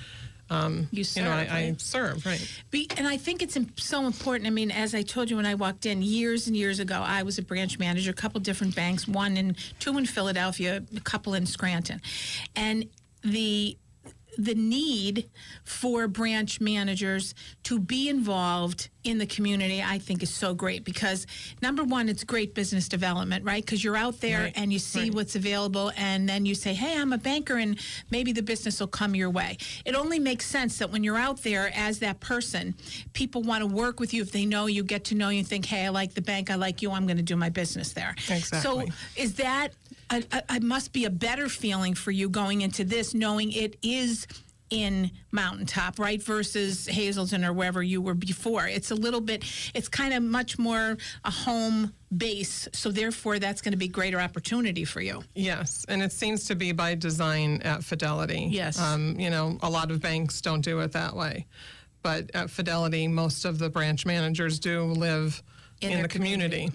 [0.49, 1.81] um, You you know I, serve, I right?
[1.81, 2.25] serve.
[2.25, 2.62] Right.
[2.71, 4.47] Be, and I think it's so important.
[4.47, 7.25] I mean, as I told you when I walked in years and years ago, I
[7.25, 11.35] was a branch manager, a couple different banks, one in two in Philadelphia, a couple
[11.35, 12.01] in Scranton,
[12.55, 12.85] and
[13.23, 13.77] the
[14.37, 15.29] the need
[15.64, 21.27] for branch managers to be involved in the community, I think, is so great because
[21.62, 23.64] number one, it's great business development, right?
[23.64, 25.14] Because you're out there Right, and you see right.
[25.14, 27.79] what's available, and then you say, "Hey, I'm a banker," and
[28.11, 29.59] maybe the business will come your way.
[29.85, 32.75] It only makes sense that when you're out there as that person,
[33.12, 35.49] people want to work with you if they know you, get to know you, and
[35.49, 37.92] think, "Hey, I like the bank, I like you, I'm going to do my business
[37.92, 38.61] there." Exactly.
[38.61, 39.68] So, is that?
[40.11, 43.77] I, I, I must be a better feeling for you going into this, knowing it
[43.83, 44.27] is
[44.69, 48.66] in Mountaintop, right, versus Hazleton or wherever you were before.
[48.66, 49.45] It's a little bit.
[49.75, 54.21] It's kind of much more a home base, so therefore that's going to be greater
[54.21, 55.23] opportunity for you.
[55.35, 58.49] Yes, and it seems to be by design at Fidelity.
[58.51, 58.81] Yes.
[58.81, 61.47] Um, you know, a lot of banks don't do it that way.
[62.03, 65.42] But at Fidelity, most of the branch managers do live
[65.81, 66.71] In in, the community.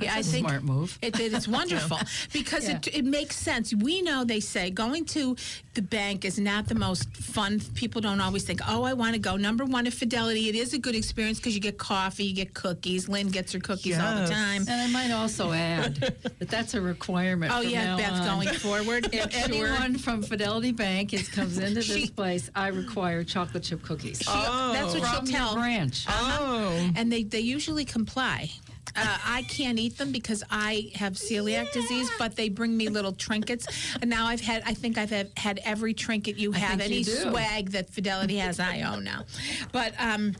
[0.00, 0.98] Yeah, I a think smart move.
[1.02, 1.98] It, it is wonderful
[2.32, 3.74] because it, it makes sense.
[3.74, 5.36] We know they say going to
[5.74, 7.60] the bank is not the most fun.
[7.74, 10.72] People don't always think, "Oh, I want to go." Number one, at Fidelity, it is
[10.74, 13.08] a good experience because you get coffee, you get cookies.
[13.08, 14.62] Lynn gets her cookies all the time.
[14.68, 17.52] And I might also add that that's a requirement.
[17.52, 18.38] Oh from yeah, now Beth on.
[18.44, 19.08] going forward.
[19.16, 19.66] If Sure.
[19.66, 24.18] anyone from Fidelity Bank is, comes into this place, I require chocolate chip cookies.
[24.18, 24.72] She, oh.
[24.72, 25.54] That's what she'll from your tell.
[25.54, 26.06] branch.
[26.06, 26.38] Uh-huh.
[26.40, 28.50] Oh, and they, they usually comply.
[28.96, 33.12] Uh, I can't eat them because I have celiac disease, but they bring me little
[33.12, 33.66] trinkets.
[34.00, 37.04] And now I've had, I think I've had, had every trinket you have, any you
[37.04, 39.24] swag that Fidelity has, I own now.
[39.72, 40.34] But um,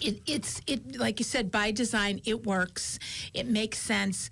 [0.00, 2.98] it, it's it like you said by design, it works.
[3.34, 4.30] It makes sense.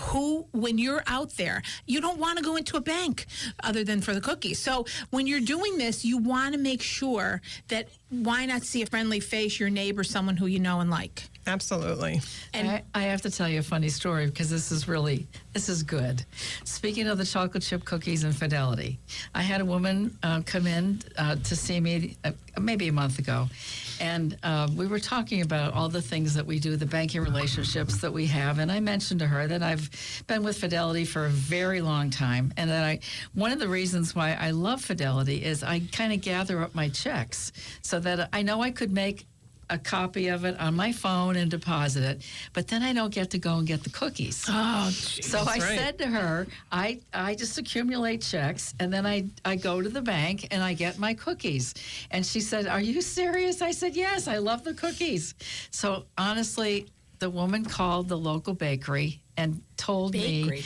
[0.00, 3.26] Who, when you're out there, you don't want to go into a bank
[3.62, 4.58] other than for the cookies.
[4.58, 8.86] So when you're doing this, you want to make sure that why not see a
[8.86, 11.28] friendly face, your neighbor, someone who you know and like.
[11.46, 12.20] Absolutely.
[12.54, 15.68] And I, I have to tell you a funny story because this is really this
[15.68, 16.24] is good.
[16.64, 18.98] Speaking of the chocolate chip cookies and Fidelity,
[19.34, 23.18] I had a woman uh, come in uh, to see me uh, maybe a month
[23.18, 23.48] ago,
[24.00, 27.98] and uh, we were talking about all the things that we do, the banking relationships
[27.98, 29.90] that we have, and I mentioned to her that I've
[30.26, 33.00] been with Fidelity for a very long time, and that I
[33.34, 36.88] one of the reasons why I love Fidelity is I kind of gather up my
[36.88, 37.52] checks
[37.82, 39.26] so that I know I could make
[39.72, 43.30] a copy of it on my phone and deposit it, but then I don't get
[43.30, 44.44] to go and get the cookies.
[44.48, 45.60] Oh, So I right.
[45.62, 50.02] said to her, I, I just accumulate checks and then I, I go to the
[50.02, 51.72] bank and I get my cookies.
[52.10, 53.62] And she said, Are you serious?
[53.62, 55.34] I said, Yes, I love the cookies.
[55.70, 56.86] So honestly,
[57.18, 60.58] the woman called the local bakery and told Bakery.
[60.58, 60.64] me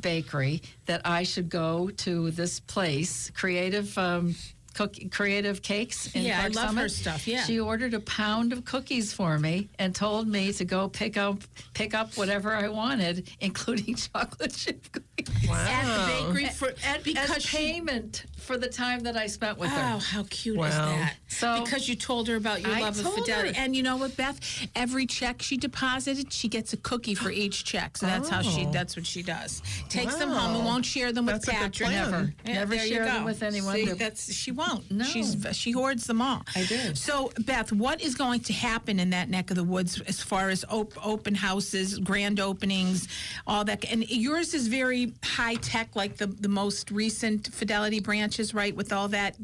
[0.00, 4.34] bakery that I should go to this place, Creative um,
[4.76, 6.80] Cookie, Creative Cakes in Yeah, I love Summit.
[6.82, 7.42] her stuff, yeah.
[7.44, 11.38] She ordered a pound of cookies for me and told me to go pick up
[11.72, 15.48] pick up whatever I wanted, including chocolate chip cookies.
[15.50, 19.56] At the bakery for And because as she payment for the time that I spent
[19.58, 19.98] with Oh, her.
[19.98, 21.14] how cute is that?
[21.28, 23.60] So- because you told her about your I love of fidelity, her.
[23.64, 24.38] and you know what, Beth?
[24.76, 27.96] Every check she deposited, she gets a cookie for each check.
[27.96, 28.66] So that's how she.
[28.66, 28.70] Oh.
[28.72, 29.62] That's what she does.
[29.88, 31.88] Takes them home and won't share them with That's Patrick.
[31.88, 32.10] plan.
[32.10, 32.34] Never.
[32.44, 34.65] Yeah, Never there share them with anyone See, that's she won't.
[34.90, 35.04] No.
[35.04, 36.42] She's she hoards them all.
[36.54, 36.94] I do.
[36.94, 40.50] So Beth, what is going to happen in that neck of the woods as far
[40.50, 43.08] as op- open houses, grand openings,
[43.46, 43.84] all that?
[43.90, 48.74] And yours is very high tech, like the the most recent Fidelity branches, right?
[48.74, 49.36] With all that,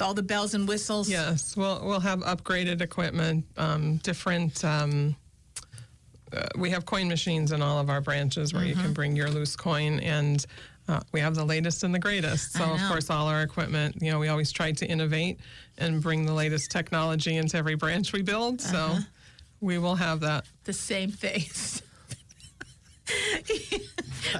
[0.00, 1.08] all the bells and whistles.
[1.10, 4.64] Yes, we'll we'll have upgraded equipment, um, different.
[4.64, 5.16] Um,
[6.32, 8.82] uh, we have coin machines in all of our branches where you Mm-hmm.
[8.82, 10.44] can bring your loose coin, and
[10.88, 12.52] uh, we have the latest and the greatest.
[12.52, 13.96] So of course, all our equipment.
[14.00, 15.38] You know, we always try to innovate
[15.78, 18.60] and bring the latest technology into every branch we build.
[18.60, 18.96] Uh-huh.
[18.96, 19.04] So
[19.60, 20.44] we will have that.
[20.64, 21.82] the same things.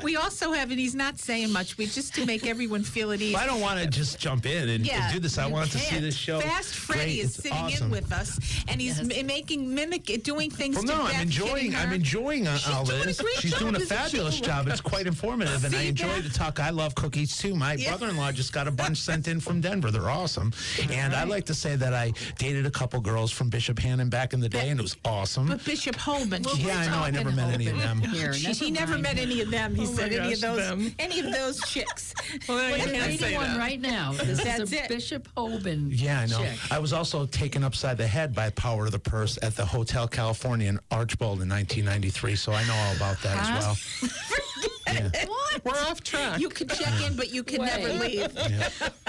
[0.03, 1.77] we also have, and he's not saying much.
[1.79, 3.35] We just to make everyone feel at ease.
[3.35, 5.39] I don't want to just jump in and, and do this.
[5.39, 6.41] I you wanted to see this show.
[6.41, 7.19] Fast Freddy Great.
[7.19, 7.87] is It's sitting awesome.
[7.87, 10.77] in with us, and he's m- making mimic doing things.
[10.77, 11.57] Well, to no, Beth, I'm enjoying.
[11.57, 11.95] hitting I'm her.
[11.95, 13.21] enjoying uh, She's all doing a this.
[13.21, 14.69] great She's job, doing a fabulous job.
[14.69, 16.25] It's quite informative, and I enjoy that?
[16.25, 16.61] the talk.
[16.61, 17.55] I love cookies too.
[17.55, 17.91] My Yeah.
[17.91, 19.91] brother-in-law just got a bunch sent in from Denver.
[19.91, 20.53] They're awesome,
[20.91, 24.33] and I like to say that I dated a couple girls from Bishop Hannon back
[24.33, 25.49] in the day, and it was awesome.
[25.49, 26.45] But Bishop Holman.
[26.57, 26.99] yeah, I know.
[26.99, 28.01] I never met any of them.
[28.01, 29.74] Here, She, never he never met any of them.
[29.75, 30.95] He Oh my said any of those them.
[30.99, 32.15] any of those chicks.
[32.49, 33.59] Well, now you You're can't say one that.
[33.59, 34.13] right now.
[34.13, 34.89] This That's is a it.
[34.89, 35.89] Bishop Hoban.
[35.91, 36.39] Yeah, I know.
[36.39, 36.59] chick.
[36.71, 40.09] I was also taken upside the head by Power of the Purse at the Hotel
[40.09, 44.11] California in Archbald in 1993, so I know all about that as well.
[45.27, 45.65] what?
[45.65, 46.41] We're off track.
[46.41, 47.67] You can check in, but you can Wait.
[47.67, 48.35] never leave.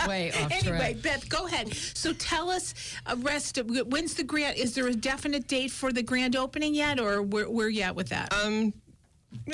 [0.07, 1.01] Way off Anyway, track.
[1.01, 1.74] Beth, go ahead.
[1.74, 2.74] So tell us,
[3.05, 3.57] uh, rest.
[3.57, 4.57] Of, when's the grand?
[4.57, 7.95] Is there a definite date for the grand opening yet, or where where you at
[7.95, 8.34] with that?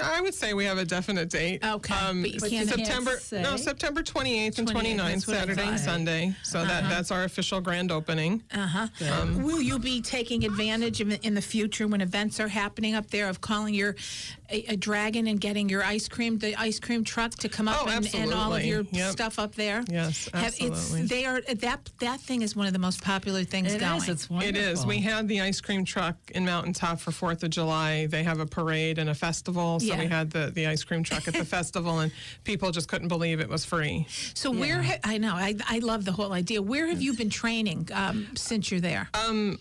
[0.04, 1.64] I would say we have a definite date.
[1.66, 3.42] Okay, Um, but you can't- can't September say?
[3.42, 5.80] no September 28th and 28th, 29th, that's what I Saturday and.
[5.80, 6.36] Sunday.
[6.44, 8.44] So that that's our official grand opening.
[8.54, 8.88] Uh-huh.
[9.12, 12.96] Um, Will you be taking advantage of it in the future when events are happening
[12.96, 13.96] up there of calling your
[14.50, 17.78] a, a dragon and getting your ice cream, the ice cream truck to come up
[17.84, 19.12] Oh, and, and all of your Yep.
[19.14, 19.84] stuff up there?
[19.90, 21.02] Yes, Have- absolutely.
[21.02, 23.98] It's, they are that that thing is one of the most popular things It going.
[24.02, 24.10] is.
[24.10, 24.56] It's wonderful.
[24.56, 24.86] It is.
[24.86, 28.08] We had the ice cream truck in Mountaintop for Fourth of July.
[28.08, 30.00] They have a parade and a festival, so Yeah.
[30.00, 32.12] we had the, the ice cream truck at the festival, and
[32.44, 34.06] people just couldn't believe it was free.
[34.34, 36.62] so where ha- I know I, I love the whole idea.
[36.62, 39.10] Where have you been training um, since you're there?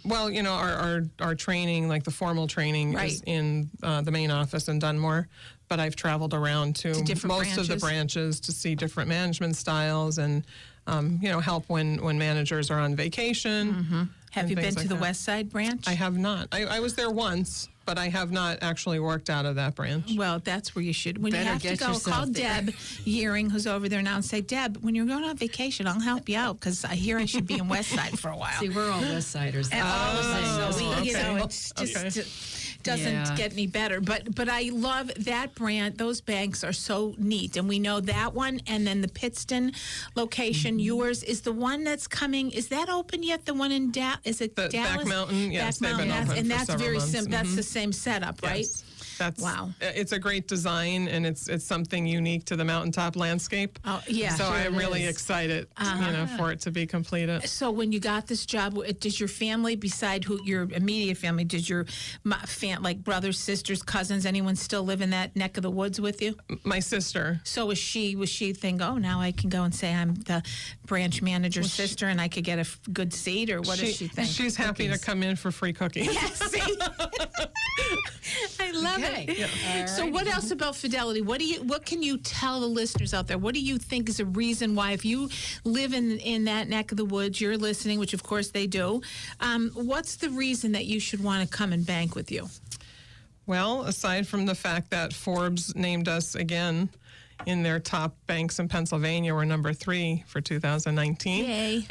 [0.05, 3.13] Well, you know, our, our, our training, like the formal training, Right.
[3.13, 5.29] is in uh, the main office in Dunmore.
[5.69, 7.83] But I've traveled around to, To most of the branches?
[7.83, 10.45] branches to see different management styles and,
[10.89, 13.75] um, you know, help when, when managers are on vacation.
[13.75, 14.03] Mm-hmm.
[14.33, 15.01] have you been things to like the that.
[15.01, 15.87] West Side branch?
[15.87, 16.49] I have not.
[16.51, 20.13] I, I was there once, but I have not actually worked out of that branch.
[20.17, 21.21] Well, that's where you should.
[21.21, 22.63] When you Better have to go, call there.
[22.63, 22.75] Deb
[23.05, 26.29] Yearing, who's over there now, and say, Deb, when you're going on vacation, I'll help
[26.29, 28.61] you out because I hear I should be in West Side for a while.
[28.61, 29.71] See, we're all West Siders.
[29.73, 32.70] And oh, all of Same, us, so no we, you know, it's just Okay.
[32.83, 33.35] Doesn't Yeah.
[33.37, 34.01] get any better.
[34.01, 35.99] But but I love that brand.
[35.99, 38.61] Those banks are so neat, and we know that one.
[38.67, 39.73] And then the Pittston
[40.17, 40.81] location, Mm-hmm.
[40.81, 42.51] yours is the one that's coming.
[42.51, 43.47] Is that open yet?
[43.47, 44.19] The one in Dallas?
[44.25, 45.09] Is it The Back Dallas?
[45.09, 47.13] Mountain, yes, been that's- open and that's very months.
[47.13, 48.59] sim- That's the same setup, right?
[48.61, 48.85] Yes.
[49.21, 49.69] That's Wow.
[49.83, 53.79] It's a great design, and it's it's something unique to the mountaintop landscape.
[53.85, 55.11] Oh, yeah, So sure I'm really is.
[55.11, 56.07] excited, Uh-huh.
[56.07, 57.47] you know, for it to be completed.
[57.47, 61.69] So when you got this job, did your family, beside who your immediate family, did
[61.69, 61.85] your
[62.47, 66.23] fam, like brothers, sisters, cousins, anyone still live in that neck of the woods with
[66.23, 66.35] you?
[66.65, 68.17] My sister, So was she?
[68.17, 70.43] Was she think, oh, now I can go and say I'm the
[70.87, 74.09] branch manager's sister, and I could get a f- good seat, or what does she
[74.09, 74.29] think?
[74.31, 76.09] she's happy to come in for free cookies.
[76.51, 76.63] See?
[78.61, 79.27] I love Okay.
[79.29, 79.89] it.
[79.89, 81.21] So, what else about fidelity?
[81.21, 81.63] What do you?
[81.63, 83.39] What can you tell the listeners out there?
[83.39, 85.29] What do you think is a reason why, if you
[85.65, 89.03] live in in that neck of the woods, you're listening, which of course they do.
[89.41, 92.49] Um, what's the reason that you should want to come and bank with you?
[93.47, 96.89] Well, aside from the fact that Forbes named us again
[97.47, 101.45] in their top banks in Pennsylvania, we're number three for 2019.
[101.45, 101.87] Yay!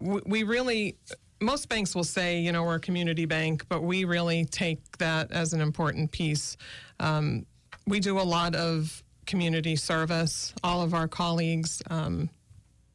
[0.00, 0.96] we, we really
[1.40, 5.30] most banks will say, you know, we're a community bank, but we really take that
[5.32, 6.56] as an important piece.
[7.00, 7.46] Um,
[7.86, 10.54] we do a lot of community service.
[10.64, 12.30] All of our colleagues um,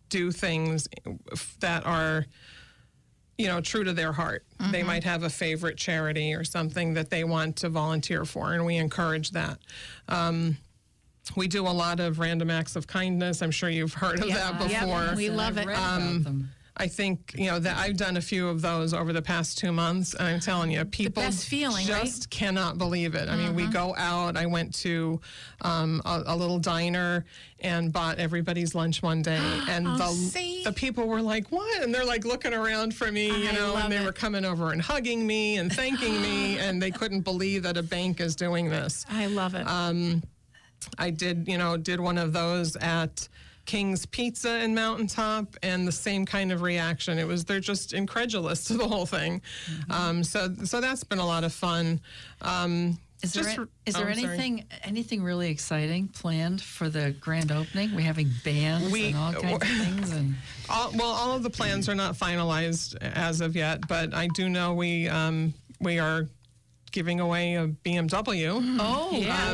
[0.10, 0.88] do things
[1.60, 2.26] that are,
[3.38, 4.46] you know, true to their heart.
[4.72, 8.66] They might have a favorite charity or something that they want to volunteer for, and
[8.66, 9.58] we encourage that.
[10.08, 10.58] Um,
[11.36, 13.42] we do a lot of random acts of kindness.
[13.42, 14.70] I'm sure you've heard of that before.
[14.70, 15.68] Yeah, we love it.
[15.68, 16.50] them.
[16.78, 19.72] I think you know that I've done a few of those over the past two
[19.74, 22.04] months, and I'm telling you, people feeling, right?
[22.06, 23.28] just cannot believe it.
[23.28, 24.38] I mean, we go out.
[24.38, 25.20] I went to
[25.62, 27.26] um, a, a little diner
[27.60, 29.38] and bought everybody's lunch one day,
[29.70, 30.64] and Oh, the see?
[30.64, 33.76] the people were like, "What?" And they're like looking around for me, you I know,
[33.76, 34.06] and they it.
[34.06, 37.84] were coming over and hugging me and thanking me, and they couldn't believe that a
[37.84, 39.06] bank is doing this.
[39.10, 39.68] I love it.
[40.98, 43.28] I did, you know, did one of those at
[43.66, 47.18] King's Pizza in Mountaintop, and the same kind of reaction.
[47.20, 49.42] It was they're just incredulous to the whole thing.
[49.66, 49.92] Mm-hmm.
[49.92, 52.02] Um, so, so that's been a lot of fun.
[52.42, 54.30] Um, Is there, re- is there oh, sorry.
[54.34, 57.94] anything anything really exciting planned for the grand opening?
[57.96, 60.36] We're having bands We- and all kinds of things, and
[60.70, 64.50] All, well, all of the plans are not finalized as of yet, but I do
[64.50, 66.28] know we um, we are
[66.92, 68.78] giving away a BMW.
[68.80, 69.54] oh, yeah.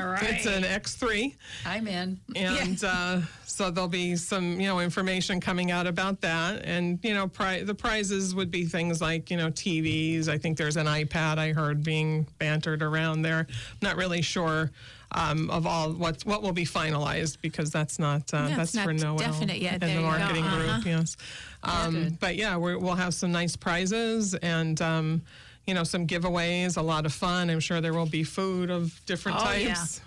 [0.00, 0.22] all right.
[0.22, 1.34] It's an X3.
[1.66, 2.18] I'm in.
[2.36, 7.12] and uh, so there'll be some you know information coming out about that and you
[7.14, 10.86] know pri- the prizes would be things like you know tvs i think there's an
[10.86, 13.46] ipad i heard being bantered around there
[13.82, 14.70] not really sure
[15.12, 18.82] um, of all what what will be finalized because that's not uh, Yeah, that's it's
[18.84, 19.80] for not Noel definite yet.
[19.80, 20.74] There the marketing Uh-huh.
[20.76, 21.16] group yes
[21.64, 22.20] um, good.
[22.20, 25.22] but yeah we're, we'll have some nice prizes and um,
[25.66, 29.00] you know some giveaways a lot of fun i'm sure there will be food of
[29.06, 29.74] different Oh, yeah.
[29.74, 30.00] types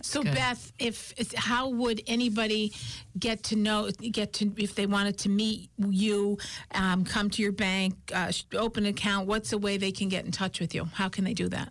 [0.00, 0.34] So good.
[0.34, 2.72] Beth, if, if how would anybody
[3.18, 6.38] get to know get to if they wanted to meet you,
[6.72, 9.26] um, come to your bank, uh, open an account?
[9.28, 10.86] What's a way they can get in touch with you?
[10.94, 11.70] How can they do that?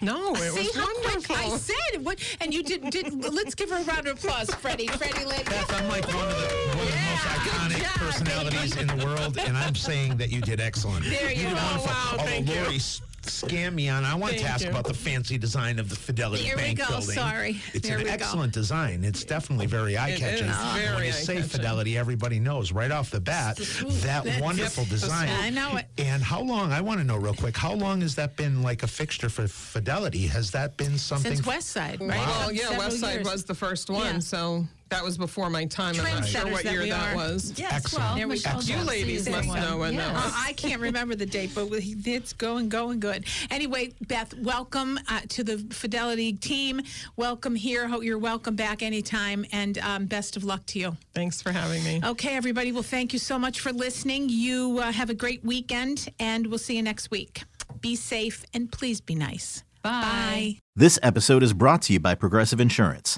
[0.01, 2.89] no it See was how wonderful quick I said what, and you did.
[2.89, 4.87] Did let's give her a round of applause, Freddie.
[4.87, 8.75] Freddie, let Beth, I'm like one of the, one of the most iconic job, personalities
[8.75, 11.05] in the world, and I'm saying that you did excellent.
[11.05, 11.55] There you did go.
[11.55, 11.85] wonderful.
[11.87, 12.55] Wow, Although thank you.
[12.61, 12.79] Laurie
[13.25, 14.69] s- scammed me on, I want to ask you.
[14.69, 16.87] about the fancy design of the Fidelity There we Bank go.
[16.87, 17.15] building.
[17.15, 17.61] Sorry.
[17.73, 18.13] It's There an we go.
[18.13, 19.03] excellent design.
[19.03, 20.47] It's definitely very eye-catching.
[20.47, 21.49] is when very you say eye-catching.
[21.49, 25.29] Fidelity, everybody knows right off the bat that That's- wonderful Yep, design.
[25.29, 25.85] I know it.
[25.97, 26.71] And how long?
[26.71, 27.57] I want to know real quick.
[27.57, 30.27] How long has that been like a fixture for Fidelity?
[30.27, 31.35] Has that been something?
[31.35, 32.09] since West Side, right?
[32.19, 33.25] well yeah several west side years.
[33.27, 34.19] was the first one Yeah.
[34.19, 37.73] so that was before my time i'm not sure what year we that was Yes,
[37.73, 38.03] Excellent.
[38.05, 38.67] well, There we Michelle go.
[38.67, 39.53] You ladies must it.
[39.53, 40.23] know when that Yes.
[40.25, 40.33] was.
[40.33, 43.25] Uh, I can't remember the date, but it's going, going good.
[43.49, 46.81] Anyway, Beth, welcome uh, to the Fidelity team.
[47.15, 47.87] Welcome here.
[47.87, 50.97] Hope you're welcome back anytime, and um, best of luck to you.
[51.13, 52.71] thanks for having me Okay, everybody.
[52.71, 54.29] Well, thank you so much for listening.
[54.29, 57.43] You uh, have a great weekend, and we'll see you next week.
[57.81, 59.63] Be safe and please be nice.
[59.81, 60.59] Bye.
[60.75, 63.17] This episode is brought to you by Progressive Insurance.